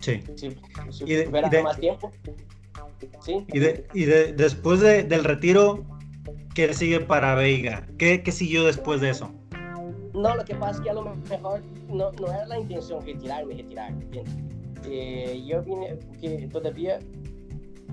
[0.00, 0.22] Sí.
[0.36, 0.50] Si,
[0.90, 2.10] si y de, y de, más tiempo.
[3.20, 3.44] Sí.
[3.52, 5.84] Y, de, y de, después de, del retiro,
[6.54, 7.86] ¿qué sigue para Veiga?
[7.98, 9.30] ¿Qué, ¿Qué siguió después de eso?
[10.14, 13.54] No, lo que pasa es que a lo mejor no, no era la intención retirarme,
[13.54, 14.06] retirarme.
[14.86, 16.98] Eh, yo vine, que todavía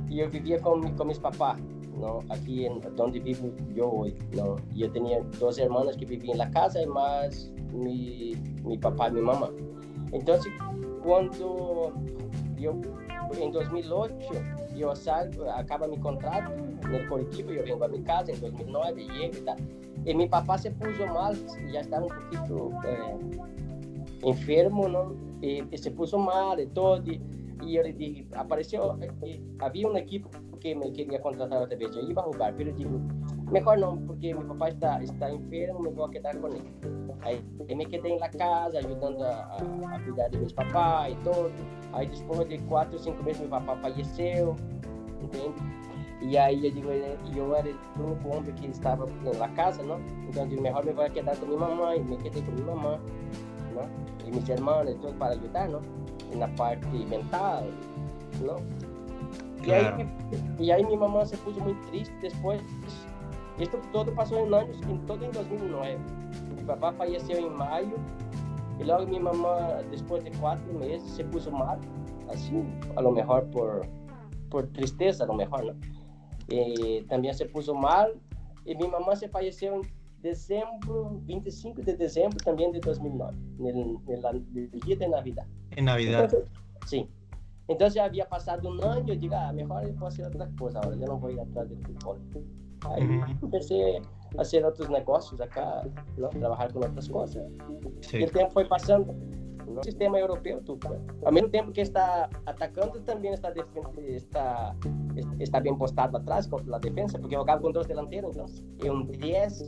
[0.10, 1.60] yo vivía con, con mis papás,
[1.98, 2.20] ¿no?
[2.30, 4.58] Aquí en donde vivo yo hoy, ¿no?
[4.76, 9.14] Yo tenía dos hermanos que vivían en la casa y más mi, mi papá y
[9.14, 9.50] mi mamá.
[10.12, 10.52] Entonces,
[11.04, 11.94] cuando
[12.58, 12.76] yo,
[13.40, 14.16] en 2008,
[14.76, 19.08] yo salgo, acaba mi contrato en el colectivo, yo vengo a mi casa en 2009,
[19.08, 19.58] llego y tal.
[20.06, 21.38] Y mi papá se puso mal,
[21.72, 23.40] ya estaba un poquito eh,
[24.24, 25.14] enfermo, ¿no?
[25.42, 26.98] Y, y, se puso mal y todo.
[27.06, 27.22] Y,
[27.64, 30.30] y yo le dije, apareció, eh, había un equipo
[30.60, 33.00] que me quería contratar otra vez, yo iba a jugar, pero digo,
[33.52, 36.64] mejor no, porque mi papá está, está enfermo, me voy a quedar con él.
[37.22, 37.44] Ahí,
[37.76, 41.52] me quedé en la casa ayudando a, a, a cuidar de mis papás y todo.
[41.94, 44.56] Ahí después de cuatro o cinco meses mi papá falleceu,
[45.22, 45.62] ¿entiendes?
[46.22, 46.92] Y ahí yo digo,
[47.34, 49.96] yo era el único hombre que estaba en la casa, ¿no?
[50.26, 53.00] Entonces mejor me voy a quedar con mi mamá y me quedé con mi mamá,
[53.74, 54.28] ¿no?
[54.28, 55.80] Y mis hermanos, todo para ayudar, ¿no?
[56.32, 57.72] En la parte mental,
[58.46, 58.58] ¿no?
[59.64, 59.98] Claro.
[59.98, 62.62] Y, ahí, y ahí mi mamá se puso muy triste después.
[63.60, 64.78] Esto todo pasó en años,
[65.08, 65.98] todo en 2009.
[66.56, 67.96] Mi papá falleció en mayo
[68.82, 71.80] y luego mi mamá, después de cuatro meses, se puso mal,
[72.30, 72.64] así,
[72.96, 73.88] a lo mejor por,
[74.50, 75.74] por tristeza, a lo mejor, ¿no?
[76.50, 78.20] Eh, también se puso mal
[78.66, 79.82] y mi mamá se falleció en
[80.22, 80.92] diciembre,
[81.26, 85.46] 25 de diciembre también de 2009, en el, en el día de Navidad.
[85.72, 86.24] En Navidad.
[86.24, 86.50] Entonces,
[86.88, 87.10] sí.
[87.68, 90.98] Entonces ya había pasado un año, yo digo, ah, mejor puedo hacer otra cosa ahora,
[90.98, 92.20] yo no voy a ir atrás del fútbol.
[92.82, 93.44] Ahí uh -huh.
[93.44, 94.02] empecé
[94.38, 95.84] hacer otros negocios acá,
[96.18, 96.30] ¿no?
[96.30, 97.44] trabajar con otras cosas.
[98.02, 98.18] Sí.
[98.20, 99.14] Y el tiempo fue pasando.
[99.68, 99.82] ¿no?
[99.84, 101.00] sistema europeo, tú, pues.
[101.26, 103.54] al mismo tiempo que está atacando, también está,
[104.06, 104.76] está,
[105.40, 109.10] está bien postado atrás con la defensa, porque jugaba con dos delanteros, entonces, y un
[109.10, 109.62] 10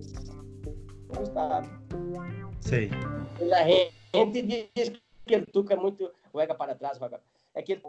[1.22, 1.62] está.
[2.60, 2.90] Sí.
[3.40, 3.66] La
[4.14, 7.22] gente dice que el Tuca muito juega para atrás, juega.
[7.56, 7.80] É que,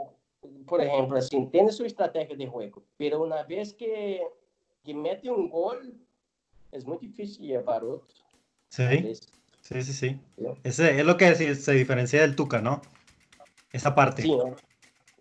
[0.66, 4.20] por exemplo, assim, tem sua estratégia de juego, pero uma vez que,
[4.82, 5.78] que mete um gol,
[6.74, 8.14] é muito difícil llevar outro.
[8.68, 9.14] Sí.
[9.62, 10.20] Sí, sí, sí.
[10.62, 12.82] Ese es lo que se, se diferencia del Tuca, ¿no?
[13.72, 14.22] Esa parte.
[14.22, 14.54] Sí, ¿no?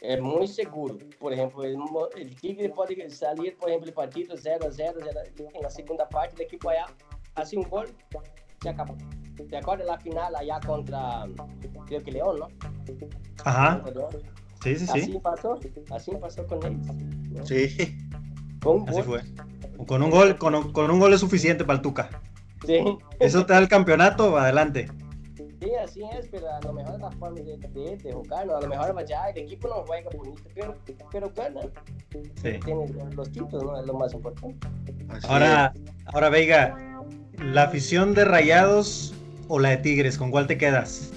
[0.01, 0.97] es muy seguro.
[1.17, 1.77] Por ejemplo, el,
[2.17, 4.99] el, Tigre puede salir, por ejemplo, el partido 0 a 0,
[5.37, 6.87] en la segunda parte, el equipo allá
[7.35, 7.87] hace un gol,
[8.61, 8.97] se acabó.
[9.49, 11.25] ¿Te acuerdas la final allá contra,
[11.85, 12.47] creo que León, no?
[13.45, 13.81] Ajá.
[14.61, 14.99] Sí, sí, sí.
[14.99, 15.59] Así pasó,
[15.91, 16.95] así pasó con ellos.
[17.31, 17.45] ¿no?
[17.45, 17.95] Sí.
[18.63, 19.05] Con un Así gol.
[19.05, 19.85] fue.
[19.85, 22.09] Con un gol, con un, con un gol es suficiente para el Tuca.
[22.65, 22.79] Sí.
[23.19, 24.89] Eso te da el campeonato, adelante.
[25.61, 28.57] Sí, así es, pero a lo mejor la forma de, de, de jugar, ¿no?
[28.57, 30.75] a lo mejor vaya, el equipo no juega bonito, pero,
[31.11, 31.61] pero gana.
[32.11, 32.59] Sí.
[32.65, 32.85] Tiene
[33.15, 33.79] los títulos, ¿no?
[33.79, 34.67] Es lo más importante.
[35.09, 35.73] Así Ahora,
[36.07, 36.75] ahora Veiga,
[37.39, 39.13] la afición de Rayados
[39.47, 41.11] o la de Tigres, ¿con cuál te quedas?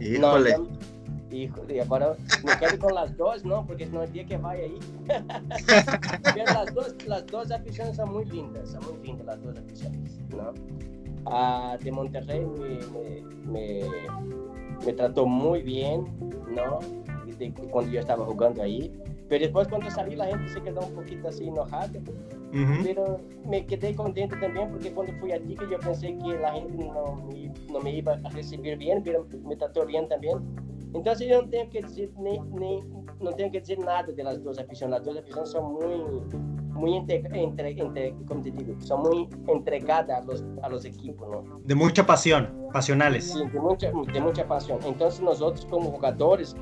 [0.00, 0.58] Híjole.
[0.58, 0.68] No,
[1.32, 3.66] híjole, ahora me quedo con las dos, ¿no?
[3.66, 4.78] Porque no el día que vaya ahí.
[6.34, 10.20] Pero las dos, las dos aficiones son muy lindas, son muy lindas las dos aficiones,
[10.30, 10.52] ¿no?
[11.26, 13.80] Ah, de Monterrey me, me, me,
[14.84, 16.06] me trató muy bien,
[16.50, 16.80] ¿no?
[17.38, 18.92] De, cuando yo estaba jugando ahí.
[19.28, 21.88] Pero después cuando salí la gente se quedó un poquito así enojada.
[22.52, 22.82] Ujú.
[22.84, 26.84] Pero me quedé contento también porque cuando fui a Tigre yo pensé que la gente
[26.84, 27.30] no
[27.72, 30.38] no me iba a recibir bien, pero me trató bien también.
[30.94, 32.80] Entonces yo no tengo que decir, ni, ni,
[33.20, 34.98] no tengo que decir nada de las dos aficiones.
[34.98, 35.98] Las dos aficiones son muy,
[36.72, 37.76] muy entre, entre,
[38.26, 38.74] ¿cómo te digo?
[38.80, 41.60] Son muy entregadas a los, a los equipos, ¿no?
[41.64, 43.32] De mucha pasión, pasionales.
[43.32, 44.78] Sí, de mucha, de mucha pasión.
[44.84, 46.54] Entonces nosotros como jugadores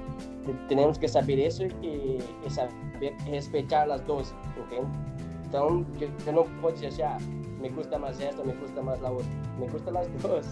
[0.46, 2.72] te- tenemos que saber eso y, y saber
[3.26, 4.90] respetar las dos, ¿entiendes?
[5.46, 7.18] Entonces yo, yo no puedo decir, o sea,
[7.60, 9.26] me gusta más esto, me gusta más la otra.
[9.58, 10.46] Me gustan las dos.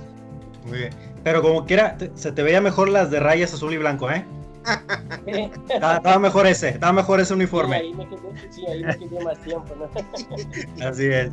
[0.69, 0.93] Muy bien.
[1.23, 4.25] Pero como quiera, te- se te veía mejor las de rayas azul y blanco, ¿eh?
[5.69, 7.77] Estaba, mejor ese, estaba mejor ese Sí, uniforme.
[7.77, 9.91] ahí me quedé, sí, ahí me quedé más tiempo, ¿no?
[10.81, 11.33] Así es.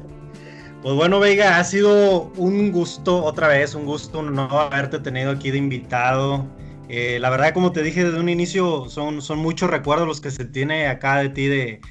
[0.81, 5.51] Pues bueno, Veiga, ha sido un gusto, otra vez, un gusto no haberte tenido aquí
[5.51, 6.47] de invitado.
[6.89, 10.31] Eh, la verdad, como te dije desde un inicio, son, son muchos recuerdos los que
[10.31, 11.81] se tiene acá de ti de,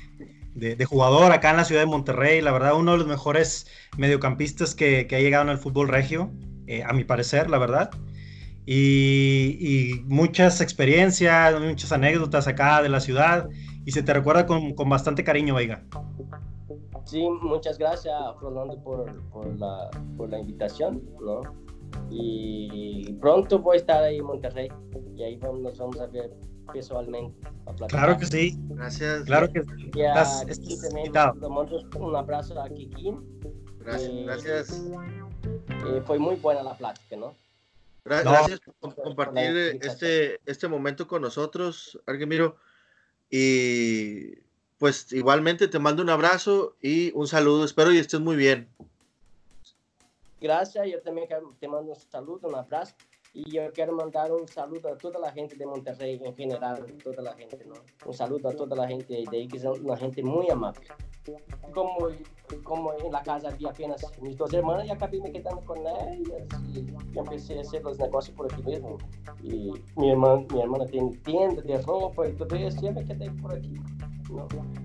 [0.55, 2.41] de, jugador acá en la ciudad de Monterrey.
[2.41, 3.67] La verdad, uno de los mejores
[3.97, 6.33] mediocampistas que, que ha llegado en el fútbol regio,
[6.67, 7.91] eh, a mi parecer, la verdad.
[8.67, 13.49] Y, y, muchas experiencias, muchas anécdotas acá de la ciudad.
[13.85, 15.85] Y se te recuerda con, con bastante cariño, Veiga.
[17.05, 21.43] Sí, muchas gracias, Fernando, por, por, la, por la invitación, ¿no?
[22.11, 24.69] Y pronto voy a estar ahí en Monterrey
[25.15, 26.31] y ahí vamos, nos vamos a ver
[26.73, 27.35] visualmente.
[27.89, 28.59] claro que sí.
[28.69, 29.25] Gracias.
[29.25, 29.91] Claro que sí.
[29.95, 30.47] Estás,
[31.99, 33.21] un abrazo a Kikín.
[33.81, 34.11] Gracias.
[34.11, 34.85] Eh, gracias.
[35.87, 37.35] Eh, fue muy buena la plática, ¿no?
[38.05, 42.57] Gracias por compartir este, este momento con nosotros, Argemiro.
[43.31, 44.37] Y
[44.79, 47.65] pues igualmente te mando un abrazo y un saludo.
[47.65, 48.69] Espero y estés muy bien.
[50.41, 51.27] Gracias, yo también
[51.59, 52.95] te mando un saludo, un abrazo.
[53.37, 57.21] Y yo quiero mandar un saludo a toda la gente de Monterrey en general, toda
[57.21, 57.59] la gente.
[58.07, 60.87] Un saludo a toda la gente de ahí, que es una gente muy amable.
[61.75, 62.11] Como,
[62.63, 66.47] como en la casa había apenas mis dos hermanas, y acabé me quedando con ellas
[66.73, 66.87] y
[67.19, 68.99] empecé a hacer los negocios por aquí mismo.
[69.43, 73.31] Y mi hermana, mi hermana tiene tienda de ropa y todo eso, y me quedé
[73.33, 73.75] por aquí.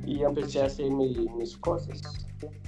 [0.05, 2.01] Y empecé a hacer mis cosas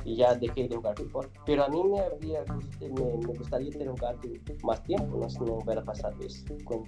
[0.03, 1.29] y ya dejé de jugar fútbol.
[1.45, 4.19] Pero a mí me, me, me gustaría tener jugado
[4.63, 5.29] más tiempo, ¿no?
[5.29, 6.83] si no hubiera pasado eso con,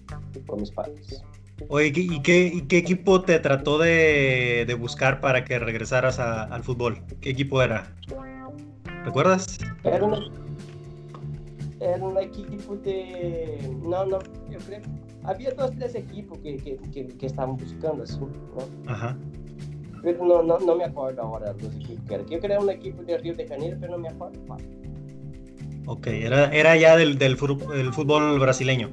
[0.46, 1.24] con mis padres.
[1.70, 6.44] Oye, ¿y qué, y qué equipo te trató de, de buscar para que regresaras a,
[6.44, 7.02] al fútbol?
[7.22, 7.96] ¿Qué equipo era?
[9.06, 9.60] ¿Recuerdas?
[9.84, 10.32] Era un,
[11.80, 13.60] era un equipo de...
[13.84, 14.20] No, no,
[14.50, 14.82] yo creo...
[15.24, 18.92] Había dos, tres equipos que, que, que, que estaban buscando así, ¿no?
[18.92, 19.18] Ajá.
[20.04, 22.26] No, no, no me acuerdo ahora los equipos que era.
[22.26, 24.38] Yo creo un equipo de Río de Janeiro, pero no me acuerdo.
[25.86, 28.90] Ok, era, era ya del, del fútbol brasileño.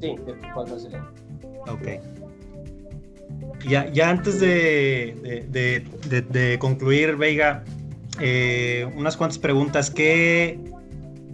[0.00, 1.10] Sí, del fútbol brasileño.
[1.68, 1.88] Ok.
[3.68, 7.62] Ya, ya antes de, de, de, de concluir, Veiga,
[8.20, 9.90] eh, unas cuantas preguntas.
[9.90, 10.58] ¿Qué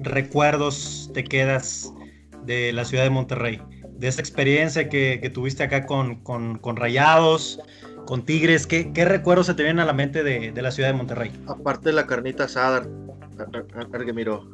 [0.00, 1.92] recuerdos te quedas
[2.44, 3.62] de la ciudad de Monterrey?
[3.92, 7.60] De esa experiencia que, que tuviste acá con, con, con Rayados,
[8.06, 10.88] con Tigres, ¿qué, qué recuerdos se te vienen a la mente de, de la ciudad
[10.88, 11.30] de Monterrey?
[11.46, 12.86] Aparte de la carnita asada,
[14.06, 14.46] que miró.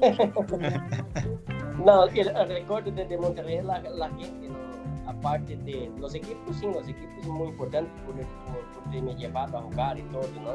[1.84, 4.48] no, el, recuerdo de, Monterrey es la, la gente,
[5.06, 8.26] aparte de los equipos, sí, los equipos son muy importantes porque,
[8.74, 10.52] porque me llevaba a jugar y todo, ¿no?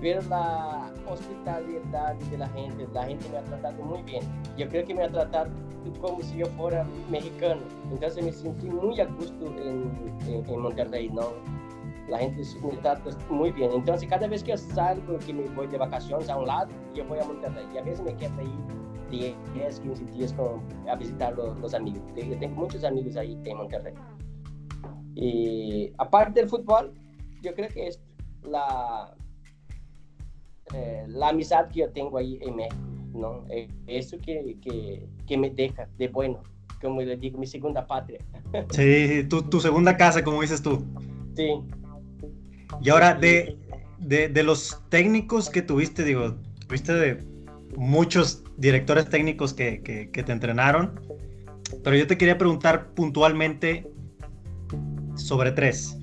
[0.00, 4.24] Pero la hospitalidad de la gente, la gente me ha tratado muy bien.
[4.58, 5.48] Yo creo que me ha tratado
[6.00, 7.62] como si yo fuera mexicano.
[7.90, 9.90] Entonces me sentí muy a gusto en,
[10.26, 11.32] en, en Monterrey, ¿no?
[12.08, 13.70] La gente me trata muy bien.
[13.72, 17.18] Entonces, cada vez que salgo, que me voy de vacaciones a un lado, yo voy
[17.18, 17.66] a Monterrey.
[17.74, 22.02] Y a veces me quedo ahí 10, 15 días con, a visitar los, los, amigos.
[22.16, 23.94] Yo tengo muchos amigos ahí en Monterrey.
[25.14, 26.92] Y aparte del fútbol,
[27.40, 28.02] yo creo que es
[28.42, 29.14] la,
[30.74, 32.76] eh, la amistad que yo tengo ahí en México.
[33.14, 33.44] ¿no?
[33.48, 36.42] Eh, eso que, que, que me deja de bueno,
[36.82, 38.18] como le digo, mi segunda patria.
[38.70, 40.84] Sí, tu, tu segunda casa, como dices tú.
[41.36, 41.62] Sí.
[42.80, 43.56] Y ahora, de,
[43.98, 47.24] de, los técnicos que tuviste, digo, tuviste de
[47.76, 51.00] muchos directores técnicos que, que, te entrenaron,
[51.82, 53.90] pero yo te quería preguntar puntualmente
[55.16, 55.96] sobre tres.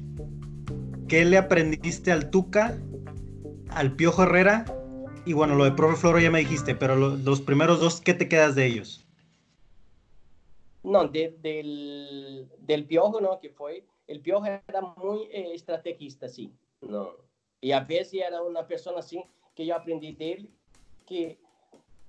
[1.08, 2.78] ¿Qué le aprendiste al Tuca,
[3.70, 4.66] al Piojo Herrera?
[5.26, 8.28] Y bueno, lo de Profe Floro ya me dijiste, pero los primeros dos, ¿qué te
[8.28, 9.06] quedas de ellos?
[10.84, 13.40] No, del, del Piojo, ¿no?
[13.40, 16.54] Que fue, el Piojo era muy eh, estrategista, sí.
[16.82, 17.12] No.
[17.62, 19.24] Y a veces era una persona así
[19.56, 20.50] que yo aprendí de él,
[21.06, 21.40] que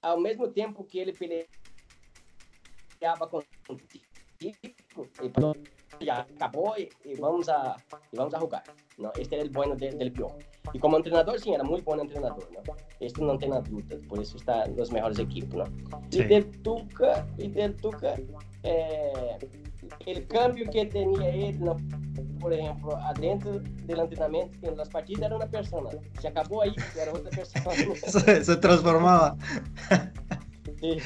[0.01, 1.47] al mismo tiempo que ele peleaba
[3.31, 3.45] con
[5.21, 5.55] tipo,
[6.01, 7.77] ya acabó y, y, vamos a,
[8.11, 8.65] y vamos a jugar.
[8.99, 9.13] ¿no?
[9.17, 10.37] Este era el bueno de, del Piojo.
[10.73, 12.51] Y como entrenador, sí, era muy buen entrenador.
[12.53, 12.63] ¿no?
[12.99, 15.71] Este no tiene dudas, por eso está en los mejores equipos.
[15.71, 16.03] ¿no?
[16.11, 16.21] Sí.
[16.21, 18.17] Y del Tuca, y del Tuca
[18.65, 19.39] eh,
[20.07, 21.77] el cambio que tenía él ¿no?
[22.43, 27.13] por ejemplo, adentro del entrenamiento, en las partidas era una persona, se acabó ahí, era
[27.13, 27.95] otra persona.
[27.95, 29.37] se, se transformaba.
[30.81, 30.99] Sí,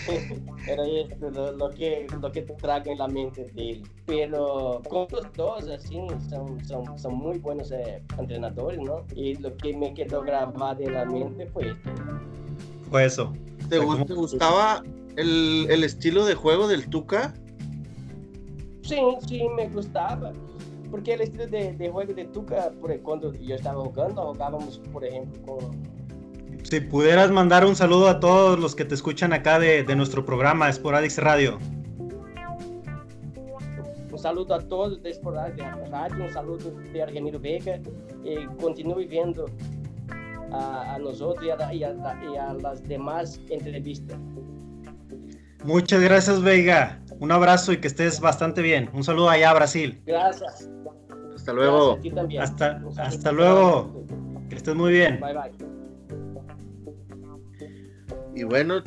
[0.66, 3.82] era esto lo, lo, que, lo que trago en la mente de él.
[4.06, 5.98] Pero con los dos, así,
[6.30, 9.04] son, son, son muy buenos eh, entrenadores, ¿no?
[9.14, 11.90] Y lo que me quedó grabado en la mente fue esto.
[12.90, 13.34] Fue eso.
[13.68, 14.82] ¿Te, ¿te gustaba
[15.16, 17.34] el, el estilo de juego del Tuca?
[18.86, 20.32] Sí, sí, me gustaba
[20.90, 25.04] porque el estilo de, de juego de Tuca, por, cuando yo estaba jugando, jugábamos, por
[25.04, 25.96] ejemplo, con
[26.62, 30.24] si pudieras mandar un saludo a todos los que te escuchan acá de, de nuestro
[30.24, 31.58] programa Sporadix Radio.
[34.10, 37.78] Un saludo a todos de Sporadix Radio, un saludo de Argemiro Vega
[38.24, 39.46] y continúe viendo
[40.50, 41.94] a, a nosotros y a, y, a,
[42.32, 44.18] y a las demás entrevistas.
[45.64, 47.00] Muchas gracias, Vega.
[47.18, 48.90] Un abrazo y que estés bastante bien.
[48.92, 50.00] Un saludo allá a Brasil.
[50.06, 50.68] Gracias.
[51.34, 51.98] Hasta luego.
[52.02, 54.04] Gracias hasta, hasta luego.
[54.48, 55.20] Que estés muy bien.
[55.20, 55.76] Bye bye.
[58.36, 58.82] Y bueno,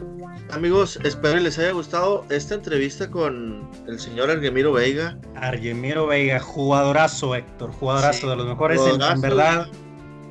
[0.51, 5.17] amigos, espero les haya gustado esta entrevista con el señor Argemiro Veiga.
[5.35, 9.67] Argemiro Veiga, jugadorazo, Héctor, jugadorazo sí, de los mejores, en, en, verdad.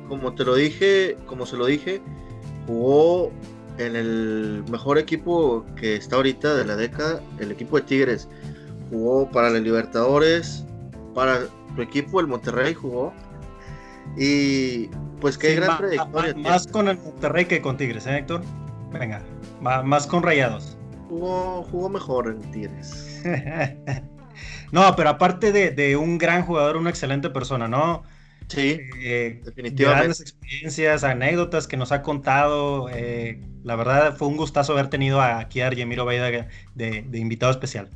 [0.07, 2.01] Como te lo dije, como se lo dije,
[2.65, 3.29] jugó
[3.79, 8.27] en el mejor equipo que está ahorita de la década, el equipo de Tigres.
[8.89, 10.65] Jugó para la Libertadores,
[11.15, 11.39] para
[11.75, 13.13] tu equipo, el Monterrey jugó.
[14.17, 14.87] Y
[15.21, 16.33] pues qué sí, gran más, trayectoria.
[16.35, 18.41] Más, más, con el Monterrey que con Tigres, ¿eh, Héctor?
[18.91, 19.21] Venga,
[19.61, 20.77] más con Rayados.
[21.07, 23.23] Jugó, jugó mejor en Tigres.
[24.71, 28.03] no, pero aparte de, de, un gran jugador, una excelente persona, ¿no?
[28.49, 29.41] Sí, eh.
[29.55, 32.89] Grandes experiencias, anécdotas que nos ha contado.
[32.89, 36.47] Eh, la verdad fue un gustazo haber tenido aquí a Argemiro Veida de,
[37.03, 37.89] de, invitado especial.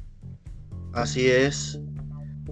[0.94, 1.80] Así es.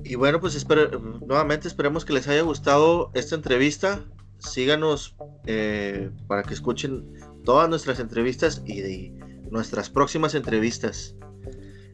[0.03, 4.03] Y bueno, pues espero, nuevamente esperemos que les haya gustado esta entrevista.
[4.39, 7.05] Síganos eh, para que escuchen
[7.45, 9.13] todas nuestras entrevistas y de
[9.51, 11.15] nuestras próximas entrevistas.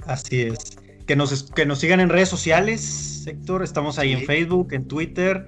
[0.05, 0.77] Así es.
[1.05, 3.63] Que nos, que nos sigan en redes sociales, Héctor.
[3.63, 4.21] Estamos ahí sí.
[4.21, 5.47] en Facebook, en Twitter,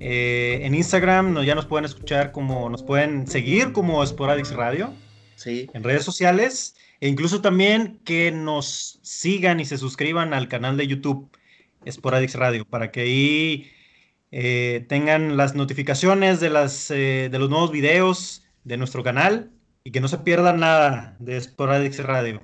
[0.00, 1.32] eh, en Instagram.
[1.32, 4.92] No, ya nos pueden escuchar como, nos pueden seguir como Sporadix Radio.
[5.36, 5.68] Sí.
[5.72, 6.76] En redes sociales.
[7.00, 11.30] E incluso también que nos sigan y se suscriban al canal de YouTube
[11.88, 13.70] Sporadix Radio para que ahí
[14.30, 19.50] eh, tengan las notificaciones de, las, eh, de los nuevos videos de nuestro canal
[19.84, 22.42] y que no se pierdan nada de Sporadix Radio.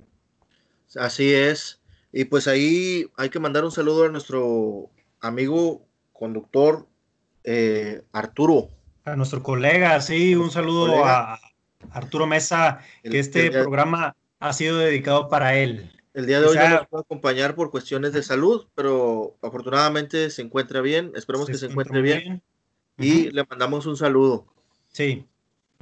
[0.97, 1.81] Así es.
[2.13, 4.91] Y pues ahí hay que mandar un saludo a nuestro
[5.21, 6.87] amigo conductor
[7.45, 8.68] eh, Arturo.
[9.05, 11.34] A nuestro colega, sí, un saludo colega.
[11.34, 11.40] a
[11.92, 15.90] Arturo Mesa, el, que este día, programa ha sido dedicado para él.
[16.14, 19.36] El día de hoy o sea, no nos puede acompañar por cuestiones de salud, pero
[19.42, 21.12] afortunadamente se encuentra bien.
[21.14, 22.18] Esperemos se que se encuentre bien.
[22.18, 22.42] bien.
[22.99, 23.32] Y uh -huh.
[23.32, 24.47] le mandamos un saludo.
[24.92, 25.26] Sí,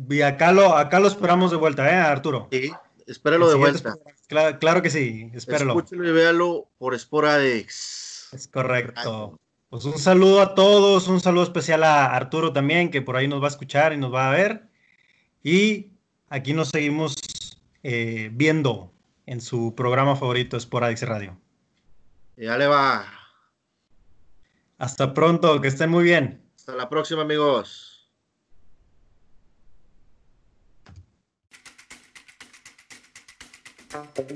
[0.09, 2.49] y acá lo, acá lo esperamos de vuelta, ¿eh, Arturo?
[2.51, 2.73] Sí,
[3.07, 3.97] espéralo de vuelta.
[4.27, 5.73] Claro, claro, que sí, espéralo.
[5.73, 8.31] Escúchelo y véalo por Sporadex.
[8.33, 9.39] Es correcto.
[9.73, 13.41] Pues un saludo a todos, un saludo especial a Arturo también, que por ahí nos
[13.41, 14.69] va a escuchar y nos va a ver.
[15.43, 15.93] Y
[16.29, 17.15] aquí nos seguimos
[17.83, 18.93] eh, viendo
[19.25, 21.41] en su programa favorito, Sporadix Radio.
[22.37, 23.07] Ya le va.
[24.77, 26.43] Hasta pronto, que estén muy bien.
[26.55, 28.11] Hasta la próxima, amigos.
[33.89, 34.29] Thank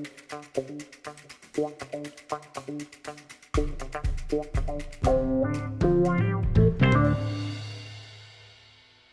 [3.06, 3.25] you.